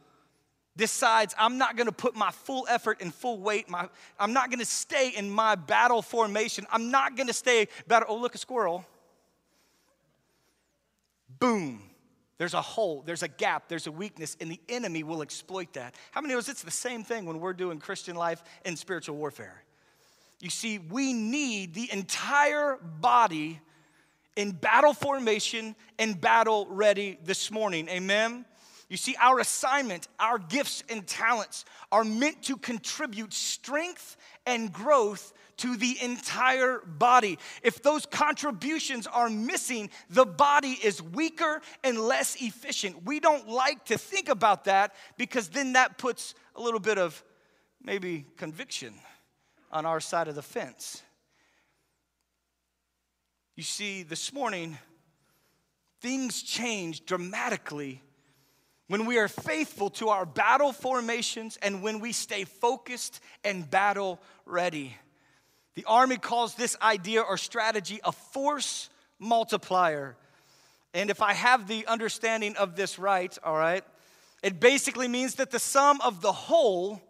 decides 0.77 1.35
I'm 1.37 1.57
not 1.57 1.75
gonna 1.75 1.91
put 1.91 2.15
my 2.15 2.31
full 2.31 2.65
effort 2.69 3.01
and 3.01 3.13
full 3.13 3.39
weight, 3.39 3.69
my, 3.69 3.89
I'm 4.19 4.31
not 4.31 4.49
gonna 4.49 4.65
stay 4.65 5.09
in 5.09 5.29
my 5.29 5.55
battle 5.55 6.01
formation, 6.01 6.65
I'm 6.71 6.91
not 6.91 7.17
gonna 7.17 7.33
stay 7.33 7.67
battle. 7.87 8.07
Oh, 8.11 8.17
look, 8.17 8.35
a 8.35 8.37
squirrel. 8.37 8.85
Boom. 11.39 11.81
There's 12.37 12.53
a 12.53 12.61
hole, 12.61 13.01
there's 13.03 13.23
a 13.23 13.27
gap, 13.27 13.67
there's 13.67 13.87
a 13.87 13.91
weakness, 13.91 14.37
and 14.39 14.51
the 14.51 14.61
enemy 14.69 15.03
will 15.03 15.23
exploit 15.23 15.73
that. 15.73 15.95
How 16.11 16.21
many 16.21 16.35
of 16.35 16.37
us, 16.37 16.49
it's 16.49 16.61
the 16.61 16.69
same 16.69 17.03
thing 17.03 17.25
when 17.25 17.39
we're 17.39 17.53
doing 17.53 17.79
Christian 17.79 18.15
life 18.15 18.43
and 18.63 18.77
spiritual 18.77 19.17
warfare? 19.17 19.63
You 20.39 20.51
see, 20.51 20.77
we 20.77 21.13
need 21.13 21.73
the 21.73 21.91
entire 21.91 22.77
body 22.77 23.59
in 24.35 24.51
battle 24.51 24.93
formation 24.93 25.75
and 25.97 26.21
battle 26.21 26.67
ready 26.69 27.17
this 27.23 27.49
morning. 27.49 27.89
Amen. 27.89 28.45
You 28.89 28.95
see, 28.95 29.15
our 29.19 29.39
assignment, 29.39 30.07
our 30.17 30.39
gifts 30.39 30.81
and 30.89 31.05
talents 31.05 31.65
are 31.91 32.05
meant 32.05 32.43
to 32.43 32.55
contribute 32.55 33.33
strength 33.33 34.15
and 34.45 34.71
growth 34.71 35.33
to 35.57 35.75
the 35.75 35.97
entire 36.01 36.79
body. 36.85 37.37
If 37.63 37.81
those 37.81 38.05
contributions 38.05 39.05
are 39.05 39.29
missing, 39.29 39.89
the 40.09 40.25
body 40.25 40.77
is 40.81 41.01
weaker 41.01 41.61
and 41.83 41.99
less 41.99 42.41
efficient. 42.41 43.03
We 43.05 43.19
don't 43.19 43.49
like 43.49 43.85
to 43.85 43.97
think 43.97 44.29
about 44.29 44.65
that 44.65 44.93
because 45.17 45.49
then 45.49 45.73
that 45.73 45.97
puts 45.97 46.33
a 46.55 46.61
little 46.61 46.79
bit 46.79 46.97
of 46.97 47.21
maybe 47.83 48.25
conviction 48.37 48.93
on 49.71 49.85
our 49.85 49.99
side 49.99 50.29
of 50.29 50.35
the 50.35 50.41
fence. 50.41 51.01
You 53.55 53.63
see, 53.63 54.03
this 54.03 54.31
morning, 54.31 54.77
things 55.99 56.41
changed 56.41 57.05
dramatically 57.05 58.01
when 58.87 59.05
we 59.05 59.17
are 59.17 59.27
faithful 59.27 59.89
to 59.91 60.09
our 60.09 60.25
battle 60.25 60.71
formations 60.71 61.57
and 61.61 61.81
when 61.81 61.99
we 61.99 62.11
stay 62.11 62.45
focused 62.45 63.19
and 63.43 63.69
battle 63.69 64.19
ready. 64.45 64.95
The 65.75 65.85
Army 65.85 66.17
calls 66.17 66.55
this 66.55 66.75
idea 66.81 67.21
or 67.21 67.37
strategy 67.37 67.99
a 68.03 68.11
force 68.11 68.89
multiplier. 69.19 70.15
And 70.93 71.09
if 71.09 71.21
I 71.21 71.33
have 71.33 71.67
the 71.67 71.85
understanding 71.85 72.55
of 72.55 72.75
this 72.75 72.97
right, 72.97 73.37
all 73.43 73.57
right, 73.57 73.83
it 74.41 74.59
basically 74.59 75.07
means 75.07 75.35
that 75.35 75.51
the 75.51 75.59
sum 75.59 75.99
of 76.01 76.21
the 76.21 76.31
whole 76.31 77.01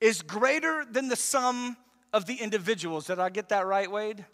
is 0.00 0.22
greater 0.22 0.84
than 0.84 1.08
the 1.08 1.16
sum 1.16 1.76
of 2.12 2.26
the 2.26 2.34
individuals. 2.34 3.06
Did 3.06 3.18
I 3.18 3.30
get 3.30 3.48
that 3.48 3.66
right, 3.66 3.90
Wade? 3.90 4.24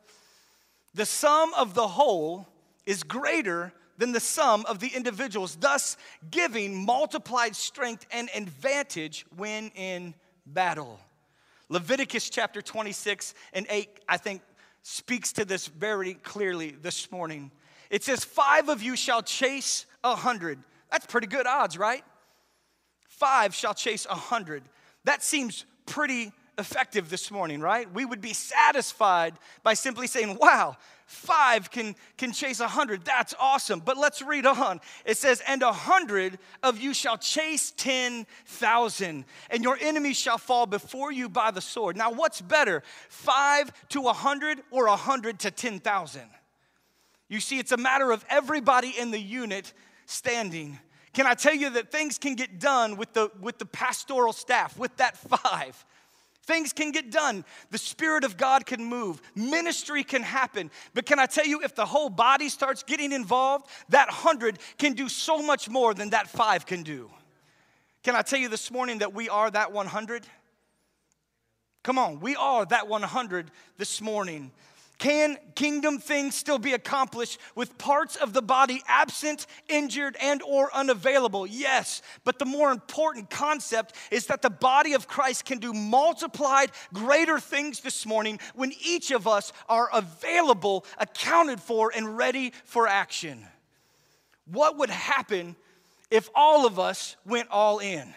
The 0.94 1.06
sum 1.06 1.54
of 1.54 1.74
the 1.74 1.88
whole 1.88 2.46
is 2.86 3.02
greater 3.02 3.72
than 3.98 4.12
the 4.12 4.20
sum 4.20 4.64
of 4.66 4.78
the 4.78 4.88
individuals, 4.88 5.56
thus 5.56 5.96
giving 6.30 6.84
multiplied 6.84 7.56
strength 7.56 8.06
and 8.10 8.28
advantage 8.34 9.26
when 9.36 9.70
in 9.74 10.14
battle. 10.46 11.00
Leviticus 11.68 12.30
chapter 12.30 12.60
26 12.60 13.34
and 13.52 13.66
8, 13.68 13.88
I 14.08 14.16
think, 14.16 14.42
speaks 14.82 15.32
to 15.34 15.44
this 15.44 15.66
very 15.66 16.14
clearly 16.14 16.70
this 16.70 17.10
morning. 17.10 17.50
It 17.90 18.02
says, 18.02 18.24
Five 18.24 18.68
of 18.68 18.82
you 18.82 18.96
shall 18.96 19.22
chase 19.22 19.86
a 20.02 20.14
hundred. 20.14 20.58
That's 20.90 21.06
pretty 21.06 21.26
good 21.26 21.46
odds, 21.46 21.78
right? 21.78 22.04
Five 23.08 23.54
shall 23.54 23.74
chase 23.74 24.06
a 24.08 24.14
hundred. 24.14 24.62
That 25.04 25.22
seems 25.22 25.64
pretty 25.86 26.32
effective 26.58 27.10
this 27.10 27.30
morning, 27.30 27.60
right? 27.60 27.92
We 27.92 28.04
would 28.04 28.20
be 28.20 28.32
satisfied 28.32 29.34
by 29.62 29.74
simply 29.74 30.06
saying, 30.06 30.38
wow, 30.40 30.76
five 31.06 31.70
can, 31.70 31.94
can 32.16 32.32
chase 32.32 32.60
a 32.60 32.68
hundred. 32.68 33.04
That's 33.04 33.34
awesome. 33.38 33.80
But 33.80 33.96
let's 33.96 34.22
read 34.22 34.46
on. 34.46 34.80
It 35.04 35.16
says, 35.16 35.42
and 35.46 35.62
a 35.62 35.72
hundred 35.72 36.38
of 36.62 36.78
you 36.78 36.94
shall 36.94 37.18
chase 37.18 37.72
10,000, 37.76 39.24
and 39.50 39.62
your 39.62 39.78
enemies 39.80 40.18
shall 40.18 40.38
fall 40.38 40.66
before 40.66 41.12
you 41.12 41.28
by 41.28 41.50
the 41.50 41.60
sword. 41.60 41.96
Now, 41.96 42.12
what's 42.12 42.40
better, 42.40 42.82
five 43.08 43.72
to 43.90 44.08
a 44.08 44.12
hundred 44.12 44.60
or 44.70 44.86
a 44.86 44.96
hundred 44.96 45.40
to 45.40 45.50
10,000? 45.50 46.22
You 47.28 47.40
see, 47.40 47.58
it's 47.58 47.72
a 47.72 47.76
matter 47.76 48.12
of 48.12 48.24
everybody 48.28 48.94
in 48.98 49.10
the 49.10 49.20
unit 49.20 49.72
standing. 50.06 50.78
Can 51.14 51.26
I 51.26 51.34
tell 51.34 51.54
you 51.54 51.70
that 51.70 51.90
things 51.90 52.18
can 52.18 52.34
get 52.34 52.58
done 52.58 52.96
with 52.96 53.12
the, 53.12 53.30
with 53.40 53.58
the 53.58 53.66
pastoral 53.66 54.32
staff, 54.32 54.78
with 54.78 54.96
that 54.96 55.16
five? 55.16 55.84
Things 56.46 56.72
can 56.72 56.90
get 56.90 57.10
done. 57.10 57.44
The 57.70 57.78
Spirit 57.78 58.24
of 58.24 58.36
God 58.36 58.66
can 58.66 58.84
move. 58.84 59.20
Ministry 59.34 60.04
can 60.04 60.22
happen. 60.22 60.70
But 60.92 61.06
can 61.06 61.18
I 61.18 61.26
tell 61.26 61.46
you, 61.46 61.62
if 61.62 61.74
the 61.74 61.86
whole 61.86 62.10
body 62.10 62.48
starts 62.48 62.82
getting 62.82 63.12
involved, 63.12 63.66
that 63.88 64.10
hundred 64.10 64.58
can 64.76 64.92
do 64.92 65.08
so 65.08 65.42
much 65.42 65.68
more 65.68 65.94
than 65.94 66.10
that 66.10 66.28
five 66.28 66.66
can 66.66 66.82
do. 66.82 67.10
Can 68.02 68.14
I 68.14 68.20
tell 68.20 68.38
you 68.38 68.50
this 68.50 68.70
morning 68.70 68.98
that 68.98 69.14
we 69.14 69.30
are 69.30 69.50
that 69.50 69.72
100? 69.72 70.26
Come 71.82 71.98
on, 71.98 72.20
we 72.20 72.36
are 72.36 72.66
that 72.66 72.88
100 72.88 73.50
this 73.78 74.02
morning. 74.02 74.52
Can 74.98 75.38
kingdom 75.54 75.98
things 75.98 76.34
still 76.34 76.58
be 76.58 76.72
accomplished 76.72 77.38
with 77.54 77.76
parts 77.78 78.16
of 78.16 78.32
the 78.32 78.42
body 78.42 78.82
absent, 78.86 79.46
injured, 79.68 80.16
and 80.20 80.40
or 80.42 80.74
unavailable? 80.74 81.46
Yes, 81.46 82.00
but 82.22 82.38
the 82.38 82.44
more 82.44 82.70
important 82.70 83.28
concept 83.28 83.94
is 84.10 84.26
that 84.26 84.40
the 84.40 84.50
body 84.50 84.94
of 84.94 85.08
Christ 85.08 85.44
can 85.44 85.58
do 85.58 85.72
multiplied 85.72 86.70
greater 86.92 87.40
things 87.40 87.80
this 87.80 88.06
morning 88.06 88.38
when 88.54 88.72
each 88.84 89.10
of 89.10 89.26
us 89.26 89.52
are 89.68 89.90
available, 89.92 90.86
accounted 90.98 91.60
for, 91.60 91.92
and 91.94 92.16
ready 92.16 92.52
for 92.64 92.86
action. 92.86 93.44
What 94.46 94.78
would 94.78 94.90
happen 94.90 95.56
if 96.10 96.30
all 96.34 96.66
of 96.66 96.78
us 96.78 97.16
went 97.26 97.48
all 97.50 97.80
in? 97.80 98.14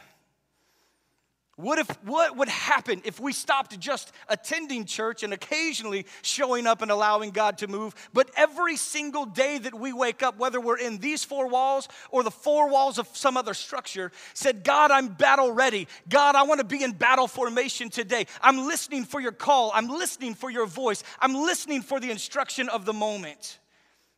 What, 1.57 1.79
if, 1.79 1.89
what 2.03 2.37
would 2.37 2.49
happen 2.49 3.01
if 3.03 3.19
we 3.19 3.33
stopped 3.33 3.79
just 3.79 4.11
attending 4.29 4.85
church 4.85 5.23
and 5.23 5.33
occasionally 5.33 6.05
showing 6.21 6.67
up 6.67 6.83
and 6.83 6.91
allowing 6.91 7.31
God 7.31 7.57
to 7.57 7.67
move, 7.67 7.95
but 8.13 8.29
every 8.37 8.77
single 8.77 9.25
day 9.25 9.57
that 9.57 9.73
we 9.73 9.91
wake 9.91 10.21
up, 10.21 10.37
whether 10.37 10.61
we're 10.61 10.77
in 10.77 10.99
these 10.99 11.23
four 11.23 11.47
walls 11.47 11.87
or 12.11 12.21
the 12.21 12.29
four 12.29 12.69
walls 12.69 12.99
of 12.99 13.07
some 13.17 13.37
other 13.37 13.55
structure, 13.55 14.11
said, 14.35 14.63
God, 14.63 14.91
I'm 14.91 15.07
battle 15.07 15.51
ready. 15.51 15.87
God, 16.07 16.35
I 16.35 16.43
want 16.43 16.59
to 16.59 16.63
be 16.63 16.83
in 16.83 16.91
battle 16.91 17.27
formation 17.27 17.89
today. 17.89 18.27
I'm 18.39 18.67
listening 18.67 19.03
for 19.03 19.19
your 19.19 19.31
call. 19.31 19.71
I'm 19.73 19.87
listening 19.87 20.35
for 20.35 20.51
your 20.51 20.67
voice. 20.67 21.03
I'm 21.19 21.33
listening 21.33 21.81
for 21.81 21.99
the 21.99 22.11
instruction 22.11 22.69
of 22.69 22.85
the 22.85 22.93
moment. 22.93 23.57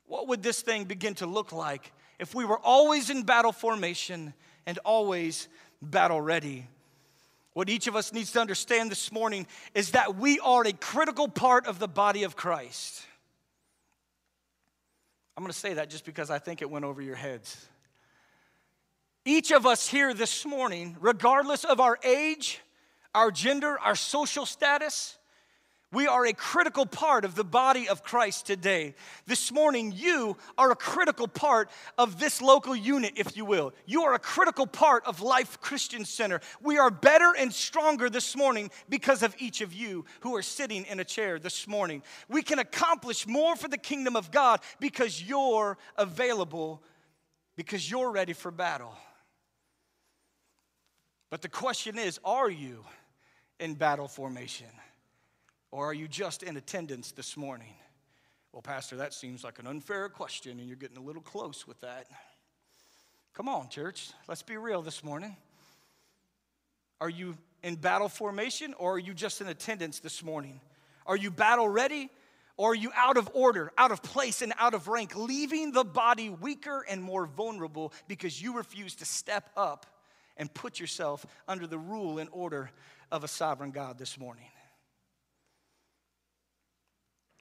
What 0.07 0.27
would 0.27 0.43
this 0.43 0.61
thing 0.61 0.83
begin 0.83 1.15
to 1.15 1.25
look 1.25 1.53
like 1.53 1.93
if 2.19 2.35
we 2.35 2.43
were 2.43 2.59
always 2.59 3.09
in 3.09 3.23
battle 3.23 3.53
formation 3.53 4.33
and 4.65 4.77
always 4.79 5.47
battle 5.81 6.19
ready? 6.19 6.67
What 7.53 7.69
each 7.69 7.87
of 7.87 7.95
us 7.95 8.13
needs 8.13 8.31
to 8.33 8.39
understand 8.39 8.91
this 8.91 9.11
morning 9.11 9.47
is 9.73 9.91
that 9.91 10.15
we 10.15 10.39
are 10.39 10.65
a 10.65 10.73
critical 10.73 11.27
part 11.27 11.67
of 11.67 11.79
the 11.79 11.87
body 11.87 12.23
of 12.23 12.35
Christ. 12.35 13.03
I'm 15.35 15.43
going 15.43 15.53
to 15.53 15.57
say 15.57 15.75
that 15.75 15.89
just 15.89 16.05
because 16.05 16.29
I 16.29 16.39
think 16.39 16.61
it 16.61 16.69
went 16.69 16.85
over 16.85 17.01
your 17.01 17.15
heads. 17.15 17.65
Each 19.25 19.51
of 19.51 19.65
us 19.65 19.87
here 19.87 20.13
this 20.13 20.45
morning, 20.45 20.97
regardless 20.99 21.63
of 21.63 21.79
our 21.79 21.99
age, 22.03 22.59
our 23.13 23.31
gender, 23.31 23.79
our 23.79 23.95
social 23.95 24.45
status, 24.45 25.18
we 25.91 26.05
are 26.05 26.25
a 26.25 26.33
critical 26.33 26.85
part 26.85 27.25
of 27.25 27.33
the 27.33 27.43
body 27.43 27.89
of 27.89 28.03
Christ 28.03 28.45
today. 28.45 28.93
This 29.25 29.51
morning, 29.51 29.91
you 29.95 30.37
are 30.55 30.69
a 30.69 30.75
critical 30.75 31.27
part 31.27 31.71
of 31.97 32.19
this 32.19 32.43
local 32.43 32.75
unit, 32.75 33.13
if 33.15 33.35
you 33.35 33.43
will. 33.43 33.73
You 33.87 34.03
are 34.03 34.13
a 34.13 34.19
critical 34.19 34.67
part 34.67 35.03
of 35.07 35.19
Life 35.19 35.59
Christian 35.61 36.05
Center. 36.05 36.41
We 36.61 36.77
are 36.77 36.91
better 36.91 37.33
and 37.35 37.51
stronger 37.51 38.07
this 38.07 38.35
morning 38.35 38.69
because 38.87 39.23
of 39.23 39.35
each 39.39 39.61
of 39.61 39.73
you 39.73 40.05
who 40.19 40.35
are 40.35 40.43
sitting 40.43 40.85
in 40.85 40.99
a 40.99 41.03
chair 41.03 41.39
this 41.39 41.67
morning. 41.67 42.03
We 42.27 42.43
can 42.43 42.59
accomplish 42.59 43.25
more 43.25 43.55
for 43.55 43.67
the 43.67 43.77
kingdom 43.77 44.15
of 44.15 44.29
God 44.29 44.61
because 44.79 45.27
you're 45.27 45.75
available, 45.97 46.83
because 47.55 47.89
you're 47.89 48.11
ready 48.11 48.33
for 48.33 48.51
battle. 48.51 48.93
But 51.31 51.41
the 51.41 51.49
question 51.49 51.97
is 51.97 52.19
are 52.23 52.49
you 52.49 52.85
in 53.59 53.73
battle 53.73 54.07
formation? 54.07 54.67
Or 55.71 55.85
are 55.85 55.93
you 55.93 56.07
just 56.07 56.43
in 56.43 56.57
attendance 56.57 57.11
this 57.11 57.37
morning? 57.37 57.73
Well, 58.51 58.61
Pastor, 58.61 58.97
that 58.97 59.13
seems 59.13 59.43
like 59.43 59.59
an 59.59 59.67
unfair 59.67 60.09
question, 60.09 60.59
and 60.59 60.67
you're 60.67 60.75
getting 60.75 60.97
a 60.97 61.01
little 61.01 61.21
close 61.21 61.67
with 61.67 61.79
that. 61.81 62.07
Come 63.33 63.47
on, 63.47 63.69
church, 63.69 64.09
let's 64.27 64.41
be 64.41 64.57
real 64.57 64.81
this 64.81 65.03
morning. 65.03 65.37
Are 66.99 67.09
you 67.09 67.37
in 67.63 67.75
battle 67.75 68.09
formation, 68.09 68.73
or 68.77 68.95
are 68.95 68.99
you 68.99 69.13
just 69.13 69.41
in 69.41 69.47
attendance 69.47 69.99
this 69.99 70.23
morning? 70.23 70.59
Are 71.05 71.15
you 71.15 71.29
battle 71.29 71.69
ready, 71.69 72.09
or 72.57 72.71
are 72.71 72.75
you 72.75 72.91
out 72.95 73.17
of 73.17 73.29
order, 73.33 73.71
out 73.77 73.91
of 73.91 74.01
place, 74.01 74.41
and 74.41 74.53
out 74.57 74.73
of 74.73 74.87
rank, 74.87 75.15
leaving 75.15 75.71
the 75.71 75.85
body 75.85 76.29
weaker 76.29 76.83
and 76.89 77.03
more 77.03 77.27
vulnerable 77.27 77.93
because 78.07 78.41
you 78.41 78.57
refuse 78.57 78.95
to 78.95 79.05
step 79.05 79.49
up 79.55 79.85
and 80.35 80.51
put 80.53 80.79
yourself 80.79 81.25
under 81.47 81.67
the 81.67 81.77
rule 81.77 82.17
and 82.17 82.29
order 82.31 82.71
of 83.11 83.23
a 83.23 83.27
sovereign 83.27 83.71
God 83.71 83.97
this 83.99 84.17
morning? 84.17 84.47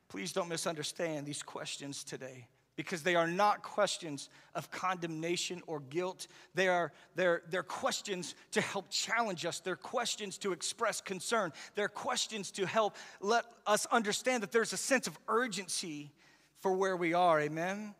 Please 0.08 0.32
don't 0.32 0.48
misunderstand 0.48 1.26
these 1.26 1.42
questions 1.42 2.02
today 2.02 2.48
because 2.76 3.02
they 3.02 3.16
are 3.16 3.26
not 3.26 3.62
questions 3.62 4.30
of 4.54 4.70
condemnation 4.70 5.60
or 5.66 5.80
guilt. 5.80 6.28
They 6.54 6.68
are 6.68 6.92
they're, 7.16 7.42
they're 7.50 7.64
questions 7.64 8.36
to 8.52 8.60
help 8.60 8.88
challenge 8.88 9.44
us. 9.44 9.58
They're 9.58 9.74
questions 9.74 10.38
to 10.38 10.52
express 10.52 11.00
concern. 11.00 11.52
They're 11.74 11.88
questions 11.88 12.52
to 12.52 12.66
help 12.66 12.96
let 13.20 13.44
us 13.66 13.84
understand 13.86 14.44
that 14.44 14.52
there's 14.52 14.72
a 14.72 14.76
sense 14.76 15.08
of 15.08 15.18
urgency 15.26 16.12
for 16.60 16.72
where 16.72 16.96
we 16.96 17.14
are. 17.14 17.40
Amen? 17.40 17.94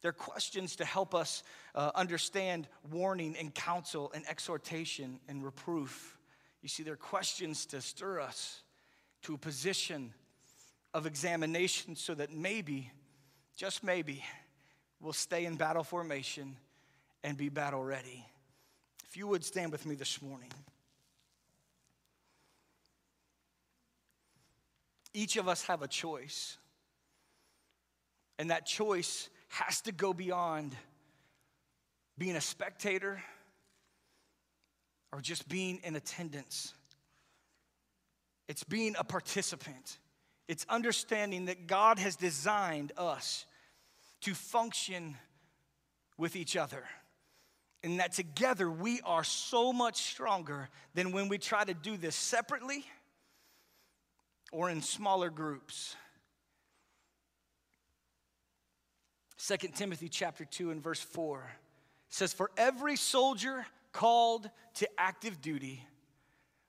They're 0.00 0.12
questions 0.12 0.74
to 0.76 0.84
help 0.84 1.14
us 1.14 1.42
uh, 1.74 1.92
understand 1.94 2.68
warning 2.90 3.36
and 3.38 3.54
counsel 3.54 4.10
and 4.14 4.28
exhortation 4.28 5.20
and 5.28 5.44
reproof. 5.44 6.18
You 6.62 6.68
see, 6.68 6.82
they're 6.82 6.96
questions 6.96 7.66
to 7.66 7.80
stir 7.80 8.20
us 8.20 8.62
to 9.22 9.34
a 9.34 9.38
position 9.38 10.12
of 10.94 11.06
examination 11.06 11.96
so 11.96 12.14
that 12.14 12.32
maybe, 12.32 12.90
just 13.56 13.82
maybe, 13.82 14.22
we'll 15.00 15.12
stay 15.12 15.44
in 15.44 15.56
battle 15.56 15.84
formation 15.84 16.56
and 17.24 17.36
be 17.36 17.48
battle 17.48 17.82
ready. 17.82 18.24
If 19.04 19.16
you 19.16 19.26
would 19.26 19.44
stand 19.44 19.72
with 19.72 19.86
me 19.86 19.94
this 19.94 20.20
morning. 20.22 20.50
Each 25.14 25.36
of 25.36 25.48
us 25.48 25.64
have 25.66 25.82
a 25.82 25.88
choice. 25.88 26.56
And 28.38 28.50
that 28.50 28.64
choice 28.64 29.28
has 29.48 29.82
to 29.82 29.92
go 29.92 30.14
beyond 30.14 30.74
being 32.16 32.36
a 32.36 32.40
spectator 32.40 33.22
or 35.12 35.20
just 35.20 35.48
being 35.48 35.80
in 35.84 35.96
attendance. 35.96 36.72
It's 38.48 38.64
being 38.64 38.96
a 38.98 39.04
participant. 39.04 39.98
It's 40.48 40.66
understanding 40.68 41.46
that 41.46 41.66
God 41.66 41.98
has 41.98 42.16
designed 42.16 42.92
us 42.96 43.46
to 44.22 44.34
function 44.34 45.16
with 46.18 46.36
each 46.36 46.56
other. 46.56 46.84
And 47.84 47.98
that 47.98 48.12
together 48.12 48.70
we 48.70 49.00
are 49.04 49.24
so 49.24 49.72
much 49.72 50.02
stronger 50.02 50.68
than 50.94 51.12
when 51.12 51.28
we 51.28 51.38
try 51.38 51.64
to 51.64 51.74
do 51.74 51.96
this 51.96 52.14
separately 52.14 52.84
or 54.52 54.70
in 54.70 54.82
smaller 54.82 55.30
groups. 55.30 55.96
2 59.38 59.56
Timothy 59.74 60.08
chapter 60.08 60.44
2 60.44 60.70
and 60.70 60.80
verse 60.80 61.00
4 61.00 61.50
says, 62.08 62.32
For 62.32 62.52
every 62.56 62.94
soldier 62.94 63.66
called 63.92 64.48
to 64.74 64.88
active 64.98 65.40
duty 65.40 65.84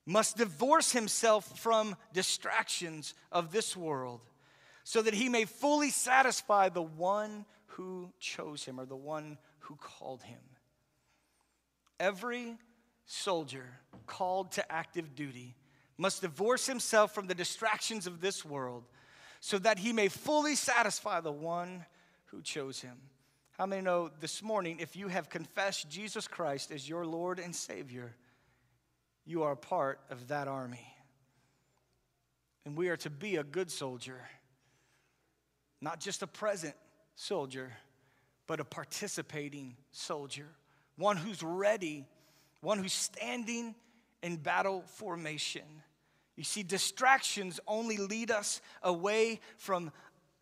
must 0.06 0.38
divorce 0.38 0.92
himself 0.92 1.60
from 1.60 1.96
distractions 2.14 3.14
of 3.32 3.52
this 3.52 3.76
world 3.76 4.22
so 4.84 5.02
that 5.02 5.14
he 5.14 5.30
may 5.30 5.46
fully 5.46 5.90
satisfy 5.90 6.70
the 6.70 6.82
one 6.82 7.46
who 7.68 8.12
chose 8.20 8.66
him 8.66 8.80
or 8.80 8.86
the 8.86 8.96
one 8.96 9.38
who 9.60 9.76
called 9.76 10.22
him. 10.24 10.40
Every 12.00 12.58
soldier 13.06 13.66
called 14.06 14.52
to 14.54 14.72
active 14.72 15.16
duty 15.16 15.56
must 15.98 16.22
divorce 16.22 16.66
himself 16.66 17.14
from 17.14 17.28
the 17.28 17.36
distractions 17.36 18.08
of 18.08 18.20
this 18.20 18.44
world 18.44 18.84
so 19.40 19.58
that 19.60 19.80
he 19.80 19.94
may 19.94 20.08
fully 20.08 20.56
satisfy 20.56 21.22
the 21.22 21.32
one 21.32 21.86
who 22.26 22.42
chose 22.42 22.82
him. 22.82 22.98
How 23.58 23.66
many 23.66 23.82
know 23.82 24.10
this 24.20 24.42
morning, 24.42 24.80
if 24.80 24.96
you 24.96 25.08
have 25.08 25.30
confessed 25.30 25.90
Jesus 25.90 26.28
Christ 26.28 26.72
as 26.72 26.90
your 26.90 27.06
Lord 27.06 27.40
and 27.40 27.56
Savior, 27.56 28.16
you 29.26 29.44
are 29.44 29.54
a 29.54 29.58
part 29.58 30.00
of 30.10 30.28
that 30.30 30.48
army? 30.48 30.88
And 32.66 32.78
we 32.78 32.90
are 32.90 32.98
to 32.98 33.10
be 33.10 33.38
a 33.38 33.44
good 33.44 33.72
soldier, 33.72 34.22
not 35.82 36.00
just 36.00 36.22
a 36.22 36.28
present 36.28 36.76
soldier, 37.16 37.74
but 38.48 38.60
a 38.60 38.66
participating 38.66 39.76
soldier, 39.92 40.48
one 40.98 41.18
who's 41.18 41.44
ready, 41.44 42.06
one 42.62 42.78
who's 42.78 42.94
standing 42.94 43.76
in 44.22 44.38
battle 44.38 44.84
formation. 44.88 45.64
You 46.36 46.44
see, 46.44 46.64
distractions 46.64 47.60
only 47.68 47.98
lead 47.98 48.32
us 48.32 48.62
away 48.82 49.40
from 49.58 49.92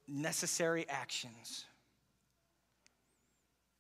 necessary 0.08 0.86
actions. 0.88 1.66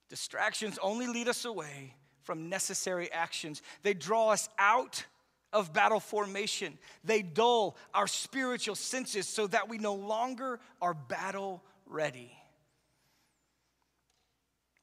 Distractions 0.09 0.77
only 0.81 1.07
lead 1.07 1.27
us 1.27 1.45
away 1.45 1.95
from 2.23 2.49
necessary 2.49 3.11
actions. 3.11 3.61
They 3.83 3.93
draw 3.93 4.29
us 4.29 4.49
out 4.57 5.05
of 5.53 5.73
battle 5.73 5.99
formation. 5.99 6.77
They 7.03 7.21
dull 7.21 7.75
our 7.93 8.07
spiritual 8.07 8.75
senses 8.75 9.27
so 9.27 9.47
that 9.47 9.69
we 9.69 9.77
no 9.77 9.95
longer 9.95 10.59
are 10.81 10.93
battle 10.93 11.63
ready. 11.85 12.31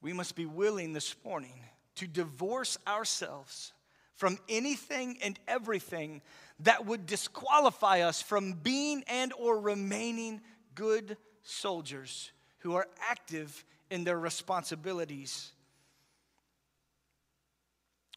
We 0.00 0.12
must 0.12 0.36
be 0.36 0.46
willing 0.46 0.92
this 0.92 1.16
morning 1.24 1.60
to 1.96 2.06
divorce 2.06 2.78
ourselves 2.86 3.72
from 4.14 4.38
anything 4.48 5.18
and 5.22 5.38
everything 5.48 6.22
that 6.60 6.86
would 6.86 7.06
disqualify 7.06 8.00
us 8.00 8.20
from 8.20 8.52
being 8.52 9.04
and 9.06 9.32
or 9.32 9.60
remaining 9.60 10.40
good 10.74 11.16
soldiers 11.42 12.30
who 12.58 12.74
are 12.74 12.88
active 13.08 13.64
in 13.90 14.04
their 14.04 14.18
responsibilities. 14.18 15.52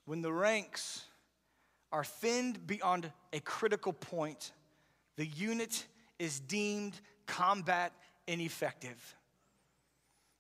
When 0.06 0.22
the 0.22 0.34
ranks 0.34 1.06
are 1.92 2.04
thinned 2.04 2.66
beyond 2.66 3.12
a 3.34 3.40
critical 3.40 3.94
point, 3.94 4.52
the 5.18 5.26
unit 5.26 5.86
is 6.20 6.40
deemed 6.40 7.00
combat 7.28 7.94
ineffective. 8.28 9.16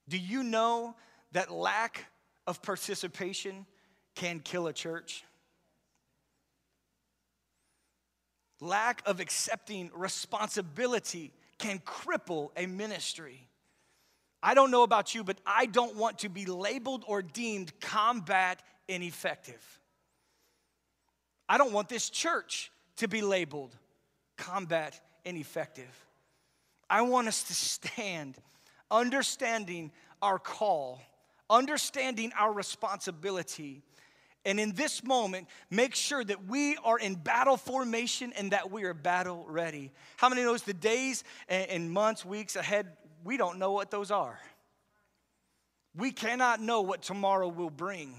Do 0.08 0.18
you 0.18 0.44
know 0.44 0.96
that 1.32 1.52
lack 1.52 2.06
of 2.48 2.62
participation 2.62 3.66
can 4.16 4.40
kill 4.40 4.68
a 4.68 4.74
church? 4.74 5.24
Lack 8.60 9.02
of 9.06 9.20
accepting 9.20 9.90
responsibility 9.94 11.34
can 11.58 11.80
cripple 11.80 12.50
a 12.56 12.66
ministry. 12.66 13.48
I 14.44 14.54
don't 14.54 14.72
know 14.72 14.84
about 14.84 15.14
you, 15.14 15.24
but 15.24 15.38
I 15.46 15.66
don't 15.66 15.96
want 15.96 16.20
to 16.20 16.30
be 16.30 16.46
labeled 16.46 17.04
or 17.08 17.22
deemed 17.22 17.80
combat 17.80 18.62
ineffective. 18.92 19.80
I 21.48 21.58
don't 21.58 21.74
want 21.74 21.90
this 21.90 22.10
church 22.10 22.72
to 22.98 23.08
be 23.08 23.22
labeled 23.22 23.76
combat 24.38 25.00
ineffective. 25.26 26.06
I 26.90 27.02
want 27.02 27.28
us 27.28 27.44
to 27.44 27.54
stand 27.54 28.38
understanding 28.90 29.92
our 30.22 30.40
call, 30.40 31.02
understanding 31.50 32.32
our 32.38 32.52
responsibility, 32.52 33.82
and 34.44 34.60
in 34.60 34.74
this 34.74 35.04
moment, 35.04 35.48
make 35.70 35.94
sure 35.94 36.24
that 36.24 36.48
we 36.48 36.76
are 36.78 36.98
in 36.98 37.14
battle 37.14 37.58
formation 37.58 38.34
and 38.34 38.52
that 38.52 38.72
we 38.72 38.84
are 38.86 38.94
battle 38.94 39.46
ready. 39.48 39.92
How 40.18 40.30
many 40.30 40.42
knows 40.42 40.64
the 40.64 40.74
days 40.74 41.24
and 41.48 41.92
months, 41.92 42.26
weeks 42.26 42.56
ahead 42.56 42.88
we 43.24 43.38
don't 43.38 43.60
know 43.60 43.72
what 43.72 43.92
those 43.92 44.12
are. 44.12 44.40
We 45.96 46.12
cannot 46.12 46.62
know 46.62 46.82
what 46.82 47.02
tomorrow 47.02 47.48
will 47.48 47.70
bring. 47.70 48.16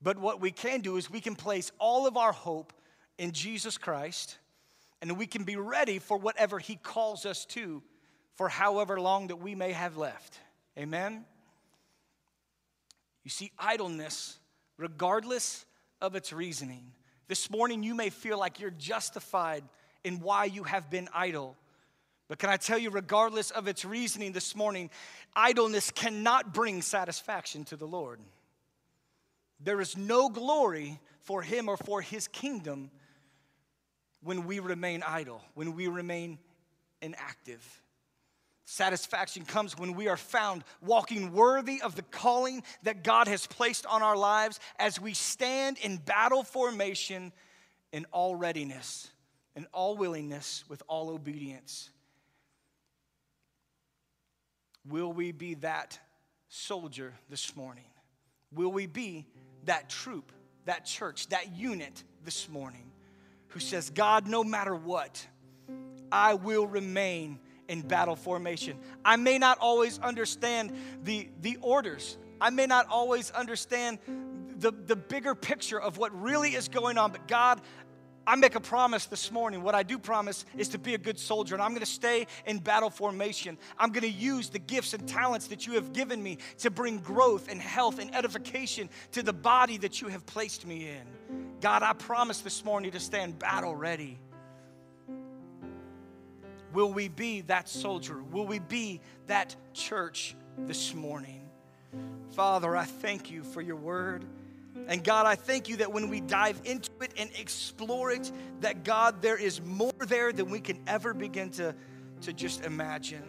But 0.00 0.18
what 0.18 0.40
we 0.40 0.50
can 0.50 0.80
do 0.80 0.96
is 0.96 1.10
we 1.10 1.20
can 1.20 1.34
place 1.34 1.72
all 1.78 2.06
of 2.06 2.16
our 2.16 2.32
hope 2.32 2.72
in 3.18 3.32
Jesus 3.32 3.76
Christ 3.78 4.38
and 5.00 5.16
we 5.16 5.26
can 5.26 5.44
be 5.44 5.56
ready 5.56 5.98
for 5.98 6.16
whatever 6.16 6.58
He 6.58 6.76
calls 6.76 7.26
us 7.26 7.44
to 7.46 7.82
for 8.34 8.48
however 8.48 9.00
long 9.00 9.28
that 9.28 9.36
we 9.36 9.54
may 9.54 9.72
have 9.72 9.96
left. 9.96 10.38
Amen? 10.78 11.24
You 13.24 13.30
see, 13.30 13.50
idleness, 13.58 14.38
regardless 14.76 15.66
of 16.00 16.14
its 16.14 16.32
reasoning, 16.32 16.92
this 17.26 17.50
morning 17.50 17.82
you 17.82 17.94
may 17.94 18.10
feel 18.10 18.38
like 18.38 18.60
you're 18.60 18.70
justified 18.70 19.64
in 20.04 20.20
why 20.20 20.44
you 20.44 20.62
have 20.62 20.88
been 20.88 21.08
idle. 21.12 21.56
But 22.28 22.38
can 22.38 22.48
I 22.48 22.56
tell 22.56 22.78
you, 22.78 22.90
regardless 22.90 23.50
of 23.50 23.68
its 23.68 23.84
reasoning 23.84 24.32
this 24.32 24.54
morning, 24.54 24.90
idleness 25.34 25.90
cannot 25.90 26.54
bring 26.54 26.80
satisfaction 26.82 27.64
to 27.66 27.76
the 27.76 27.86
Lord. 27.86 28.20
There 29.60 29.80
is 29.80 29.96
no 29.96 30.28
glory 30.28 31.00
for 31.20 31.42
Him 31.42 31.68
or 31.68 31.76
for 31.76 32.00
His 32.00 32.28
kingdom 32.28 32.90
when 34.22 34.46
we 34.46 34.60
remain 34.60 35.02
idle, 35.06 35.42
when 35.54 35.74
we 35.74 35.88
remain 35.88 36.38
inactive. 37.02 37.82
Satisfaction 38.64 39.44
comes 39.44 39.78
when 39.78 39.94
we 39.94 40.08
are 40.08 40.16
found 40.16 40.62
walking 40.82 41.32
worthy 41.32 41.80
of 41.80 41.94
the 41.94 42.02
calling 42.02 42.62
that 42.82 43.02
God 43.02 43.26
has 43.26 43.46
placed 43.46 43.86
on 43.86 44.02
our 44.02 44.16
lives 44.16 44.60
as 44.78 45.00
we 45.00 45.14
stand 45.14 45.78
in 45.78 45.96
battle 45.96 46.42
formation 46.42 47.32
in 47.92 48.04
all 48.12 48.36
readiness, 48.36 49.10
in 49.56 49.66
all 49.72 49.96
willingness, 49.96 50.64
with 50.68 50.82
all 50.86 51.08
obedience. 51.08 51.88
Will 54.86 55.12
we 55.12 55.32
be 55.32 55.54
that 55.54 55.98
soldier 56.48 57.14
this 57.30 57.56
morning? 57.56 57.84
Will 58.52 58.70
we 58.70 58.86
be 58.86 59.26
that 59.68 59.88
troop, 59.88 60.32
that 60.64 60.84
church, 60.84 61.28
that 61.28 61.54
unit 61.54 62.02
this 62.24 62.48
morning 62.48 62.90
who 63.48 63.60
says, 63.60 63.90
God, 63.90 64.26
no 64.26 64.42
matter 64.42 64.74
what, 64.74 65.26
I 66.10 66.34
will 66.34 66.66
remain 66.66 67.38
in 67.68 67.82
battle 67.82 68.16
formation. 68.16 68.78
I 69.04 69.16
may 69.16 69.38
not 69.38 69.58
always 69.60 69.98
understand 69.98 70.72
the, 71.02 71.28
the 71.40 71.58
orders, 71.60 72.16
I 72.40 72.50
may 72.50 72.66
not 72.66 72.86
always 72.88 73.30
understand 73.30 73.98
the, 74.58 74.72
the 74.72 74.96
bigger 74.96 75.34
picture 75.34 75.80
of 75.80 75.98
what 75.98 76.18
really 76.20 76.54
is 76.54 76.68
going 76.68 76.98
on, 76.98 77.12
but 77.12 77.28
God, 77.28 77.60
I 78.28 78.36
make 78.36 78.56
a 78.56 78.60
promise 78.60 79.06
this 79.06 79.32
morning. 79.32 79.62
What 79.62 79.74
I 79.74 79.82
do 79.82 79.98
promise 79.98 80.44
is 80.58 80.68
to 80.68 80.78
be 80.78 80.92
a 80.92 80.98
good 80.98 81.18
soldier, 81.18 81.54
and 81.54 81.62
I'm 81.62 81.72
gonna 81.72 81.86
stay 81.86 82.26
in 82.44 82.58
battle 82.58 82.90
formation. 82.90 83.56
I'm 83.78 83.90
gonna 83.90 84.06
use 84.06 84.50
the 84.50 84.58
gifts 84.58 84.92
and 84.92 85.08
talents 85.08 85.46
that 85.46 85.66
you 85.66 85.72
have 85.72 85.94
given 85.94 86.22
me 86.22 86.36
to 86.58 86.70
bring 86.70 86.98
growth 86.98 87.50
and 87.50 87.58
health 87.58 87.98
and 87.98 88.14
edification 88.14 88.90
to 89.12 89.22
the 89.22 89.32
body 89.32 89.78
that 89.78 90.02
you 90.02 90.08
have 90.08 90.26
placed 90.26 90.66
me 90.66 90.90
in. 90.90 91.48
God, 91.62 91.82
I 91.82 91.94
promise 91.94 92.40
this 92.40 92.66
morning 92.66 92.90
to 92.90 93.00
stand 93.00 93.38
battle 93.38 93.74
ready. 93.74 94.18
Will 96.74 96.92
we 96.92 97.08
be 97.08 97.40
that 97.42 97.66
soldier? 97.66 98.22
Will 98.30 98.46
we 98.46 98.58
be 98.58 99.00
that 99.28 99.56
church 99.72 100.36
this 100.58 100.92
morning? 100.92 101.48
Father, 102.32 102.76
I 102.76 102.84
thank 102.84 103.30
you 103.30 103.42
for 103.42 103.62
your 103.62 103.76
word. 103.76 104.26
And 104.86 105.04
God, 105.04 105.26
I 105.26 105.34
thank 105.34 105.68
you 105.68 105.76
that 105.76 105.92
when 105.92 106.08
we 106.08 106.20
dive 106.20 106.60
into 106.64 106.90
it 107.00 107.12
and 107.18 107.30
explore 107.38 108.10
it, 108.10 108.30
that 108.60 108.84
God, 108.84 109.20
there 109.20 109.36
is 109.36 109.60
more 109.62 109.92
there 110.00 110.32
than 110.32 110.50
we 110.50 110.60
can 110.60 110.80
ever 110.86 111.12
begin 111.12 111.50
to, 111.50 111.74
to 112.22 112.32
just 112.32 112.64
imagine. 112.64 113.24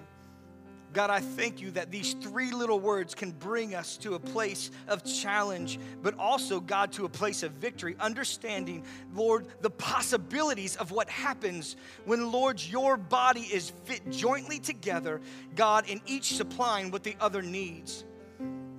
God, 0.91 1.11
I 1.11 1.19
thank 1.19 1.61
you 1.61 1.69
that 1.71 1.91
these 1.91 2.13
three 2.13 2.51
little 2.51 2.79
words 2.79 3.13
can 3.13 3.31
bring 3.31 3.75
us 3.75 3.95
to 3.97 4.15
a 4.15 4.19
place 4.19 4.71
of 4.87 5.03
challenge, 5.03 5.79
but 6.01 6.17
also, 6.17 6.59
God, 6.59 6.91
to 6.93 7.05
a 7.05 7.09
place 7.09 7.43
of 7.43 7.51
victory, 7.51 7.95
understanding, 7.99 8.83
Lord, 9.13 9.45
the 9.61 9.69
possibilities 9.69 10.75
of 10.77 10.89
what 10.89 11.07
happens 11.07 11.75
when, 12.05 12.31
Lord, 12.31 12.59
your 12.59 12.97
body 12.97 13.41
is 13.41 13.71
fit 13.85 14.09
jointly 14.09 14.57
together, 14.59 15.21
God, 15.55 15.87
in 15.87 16.01
each 16.07 16.35
supplying 16.35 16.89
what 16.89 17.03
the 17.03 17.15
other 17.19 17.43
needs. 17.43 18.03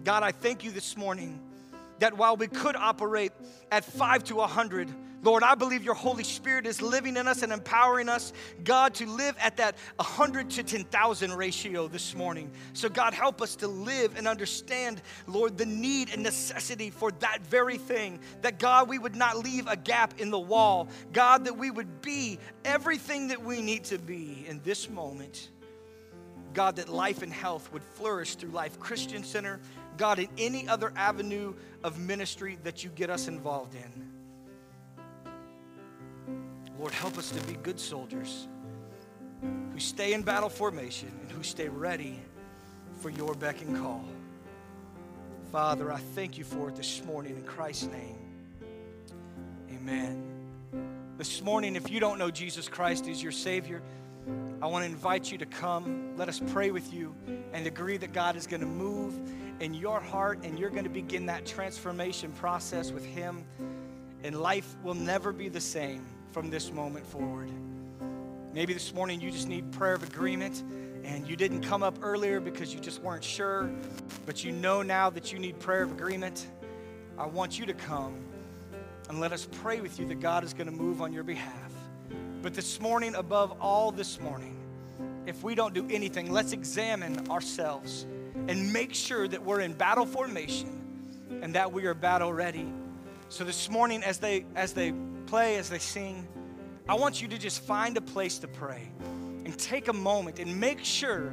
God, 0.03 0.25
I 0.25 0.33
thank 0.33 0.65
you 0.65 0.73
this 0.73 0.97
morning 0.97 1.41
that 2.01 2.17
while 2.17 2.37
we 2.37 2.49
could 2.49 2.77
operate 2.77 3.33
at 3.71 3.85
five 3.85 4.25
to 4.25 4.41
a 4.41 4.47
hundred, 4.47 4.93
Lord, 5.23 5.43
I 5.43 5.55
believe 5.55 5.85
your 5.85 5.95
Holy 5.95 6.25
Spirit 6.25 6.67
is 6.67 6.81
living 6.81 7.19
in 7.19 7.29
us 7.29 7.43
and 7.43 7.53
empowering 7.53 8.09
us, 8.09 8.33
God, 8.65 8.95
to 8.95 9.07
live 9.07 9.37
at 9.39 9.59
that 9.59 9.77
100 9.97 10.49
to 10.51 10.63
10,000 10.63 11.33
ratio 11.35 11.89
this 11.89 12.15
morning. 12.15 12.51
So, 12.73 12.89
God, 12.89 13.13
help 13.13 13.43
us 13.43 13.55
to 13.57 13.69
live 13.69 14.17
and 14.17 14.27
understand, 14.27 15.03
Lord, 15.27 15.59
the 15.59 15.67
need 15.67 16.11
and 16.11 16.23
necessity 16.23 16.89
for 16.89 17.11
that 17.21 17.41
very 17.43 17.77
thing. 17.77 18.19
That, 18.41 18.59
God, 18.59 18.89
we 18.89 18.99
would 18.99 19.15
not 19.15 19.37
leave 19.37 19.67
a 19.67 19.77
gap 19.77 20.19
in 20.19 20.31
the 20.31 20.39
wall. 20.39 20.89
God, 21.13 21.45
that 21.45 21.59
we 21.59 21.71
would 21.71 22.01
be 22.01 22.39
everything 22.65 23.29
that 23.29 23.43
we 23.43 23.61
need 23.61 23.85
to 23.85 23.99
be 23.99 24.47
in 24.49 24.63
this 24.65 24.89
moment. 24.89 25.51
God, 26.55 26.77
that 26.77 26.89
life 26.89 27.23
and 27.23 27.33
health 27.33 27.71
would 27.73 27.83
flourish 27.83 28.35
through 28.35 28.51
Life 28.51 28.81
Christian 28.81 29.23
Center 29.23 29.61
God, 30.01 30.19
in 30.19 30.29
any 30.39 30.67
other 30.67 30.95
avenue 30.97 31.53
of 31.85 31.99
ministry 31.99 32.59
that 32.65 32.83
you 32.83 32.89
get 32.89 33.11
us 33.11 33.29
involved 33.29 33.75
in. 33.75 34.09
Lord, 36.79 36.95
help 36.95 37.19
us 37.19 37.29
to 37.29 37.47
be 37.47 37.53
good 37.63 37.79
soldiers 37.79 38.49
who 39.43 39.79
stay 39.79 40.15
in 40.15 40.23
battle 40.23 40.49
formation 40.49 41.13
and 41.21 41.31
who 41.31 41.43
stay 41.43 41.69
ready 41.69 42.19
for 43.03 43.11
your 43.11 43.35
beck 43.35 43.61
and 43.61 43.77
call. 43.77 44.03
Father, 45.53 45.93
I 45.93 45.99
thank 45.99 46.39
you 46.39 46.45
for 46.45 46.71
it 46.71 46.77
this 46.77 47.05
morning 47.05 47.37
in 47.37 47.43
Christ's 47.43 47.89
name. 47.89 48.17
Amen. 49.71 50.25
This 51.19 51.43
morning, 51.43 51.77
if 51.77 51.91
you 51.91 52.01
don't 52.01 52.19
know 52.19 52.31
Jesus 52.31 52.71
Christ 52.71 53.07
as 53.07 53.23
your 53.23 53.33
Savior, 53.33 53.83
I 54.63 54.67
want 54.67 54.87
to 54.87 54.91
invite 54.91 55.31
you 55.31 55.37
to 55.37 55.47
come. 55.47 56.17
Let 56.17 56.31
us 56.31 56.41
pray 56.53 56.71
with 56.71 56.91
you 56.91 57.15
and 57.53 57.67
agree 57.67 57.99
that 57.99 58.15
God 58.15 58.37
is 58.37 58.47
going 58.47 58.61
to 58.61 58.67
move 58.67 59.15
in 59.61 59.75
your 59.75 60.01
heart 60.01 60.41
and 60.43 60.59
you're 60.59 60.71
going 60.71 60.85
to 60.85 60.91
begin 60.91 61.27
that 61.27 61.47
transformation 61.47 62.33
process 62.33 62.91
with 62.91 63.05
Him. 63.05 63.45
And 64.25 64.41
life 64.41 64.75
will 64.83 64.95
never 64.95 65.33
be 65.33 65.49
the 65.49 65.61
same 65.61 66.05
from 66.33 66.51
this 66.51 66.73
moment 66.73 67.07
forward. 67.07 67.51
Maybe 68.53 68.73
this 68.73 68.93
morning 68.93 69.21
you 69.21 69.31
just 69.31 69.49
need 69.49 69.71
prayer 69.73 69.95
of 69.95 70.03
agreement 70.03 70.65
and 71.05 71.27
you 71.29 71.37
didn't 71.37 71.63
come 71.63 71.83
up 71.83 71.99
earlier 72.03 72.41
because 72.41 72.75
you 72.75 72.81
just 72.81 73.01
weren't 73.03 73.25
sure, 73.25 73.71
but 74.27 74.45
you 74.45 74.53
know 74.53 74.83
now 74.83 75.09
that 75.11 75.33
you 75.33 75.39
need 75.39 75.59
prayer 75.59 75.83
of 75.83 75.93
agreement. 75.93 76.47
I 77.17 77.27
want 77.27 77.59
you 77.59 77.67
to 77.67 77.75
come 77.75 78.19
and 79.09 79.21
let 79.21 79.33
us 79.33 79.47
pray 79.63 79.81
with 79.81 79.99
you 79.99 80.07
that 80.07 80.21
God 80.21 80.45
is 80.45 80.53
going 80.53 80.67
to 80.67 80.73
move 80.73 81.01
on 81.01 81.13
your 81.13 81.25
behalf. 81.25 81.73
But 82.43 82.55
this 82.55 82.81
morning, 82.81 83.15
above 83.15 83.53
all 83.61 83.91
this 83.91 84.21
morning, 84.21 84.57
if 85.27 85.43
we 85.43 85.55
don't 85.55 85.75
do 85.75 85.87
anything, 85.91 86.31
let's 86.31 86.53
examine 86.53 87.29
ourselves 87.29 88.07
and 88.49 88.73
make 88.73 88.95
sure 88.95 89.29
that 89.29 89.43
we're 89.43 89.61
in 89.61 89.73
battle 89.73 90.07
formation 90.07 90.81
and 91.43 91.55
that 91.55 91.73
we 91.73 91.87
are 91.87 91.95
battle 91.95 92.33
ready. 92.33 92.73
So 93.29 93.45
this 93.45 93.71
morning, 93.71 94.03
as 94.03 94.19
they 94.19 94.45
as 94.57 94.73
they 94.73 94.93
play, 95.27 95.57
as 95.57 95.69
they 95.69 95.79
sing, 95.79 96.27
I 96.89 96.95
want 96.95 97.23
you 97.23 97.29
to 97.29 97.39
just 97.39 97.63
find 97.63 97.97
a 97.97 98.01
place 98.01 98.39
to 98.39 98.49
pray 98.49 98.91
and 99.45 99.57
take 99.59 99.89
a 99.89 99.93
moment 99.93 100.39
and 100.39 100.59
make 100.59 100.85
sure 100.85 101.33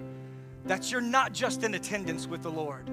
that 0.66 0.92
you're 0.92 1.02
not 1.02 1.34
just 1.34 1.64
in 1.64 1.74
attendance 1.74 2.28
with 2.28 2.44
the 2.44 2.52
Lord, 2.52 2.90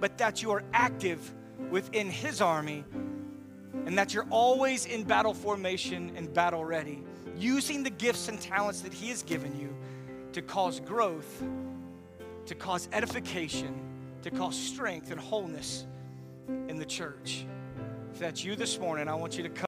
but 0.00 0.18
that 0.18 0.42
you 0.42 0.52
are 0.52 0.62
active 0.72 1.32
within 1.70 2.08
His 2.08 2.40
army 2.40 2.84
and 3.86 3.98
that 3.98 4.14
you're 4.14 4.26
always 4.30 4.86
in 4.86 5.02
battle 5.04 5.34
formation 5.34 6.12
and 6.16 6.32
battle 6.32 6.64
ready 6.64 7.02
using 7.36 7.82
the 7.82 7.90
gifts 7.90 8.28
and 8.28 8.40
talents 8.40 8.80
that 8.82 8.92
He 8.92 9.08
has 9.08 9.22
given 9.22 9.58
you 9.58 9.74
to 10.32 10.42
cause 10.42 10.80
growth, 10.80 11.42
to 12.46 12.54
cause 12.54 12.88
edification, 12.92 13.80
to 14.22 14.30
cause 14.30 14.56
strength 14.56 15.10
and 15.10 15.20
wholeness 15.20 15.86
in 16.48 16.78
the 16.78 16.84
church. 16.84 17.46
If 18.12 18.18
that's 18.18 18.44
you 18.44 18.54
this 18.56 18.78
morning, 18.78 19.08
I 19.08 19.14
want 19.14 19.36
you 19.36 19.42
to 19.42 19.48
come. 19.48 19.62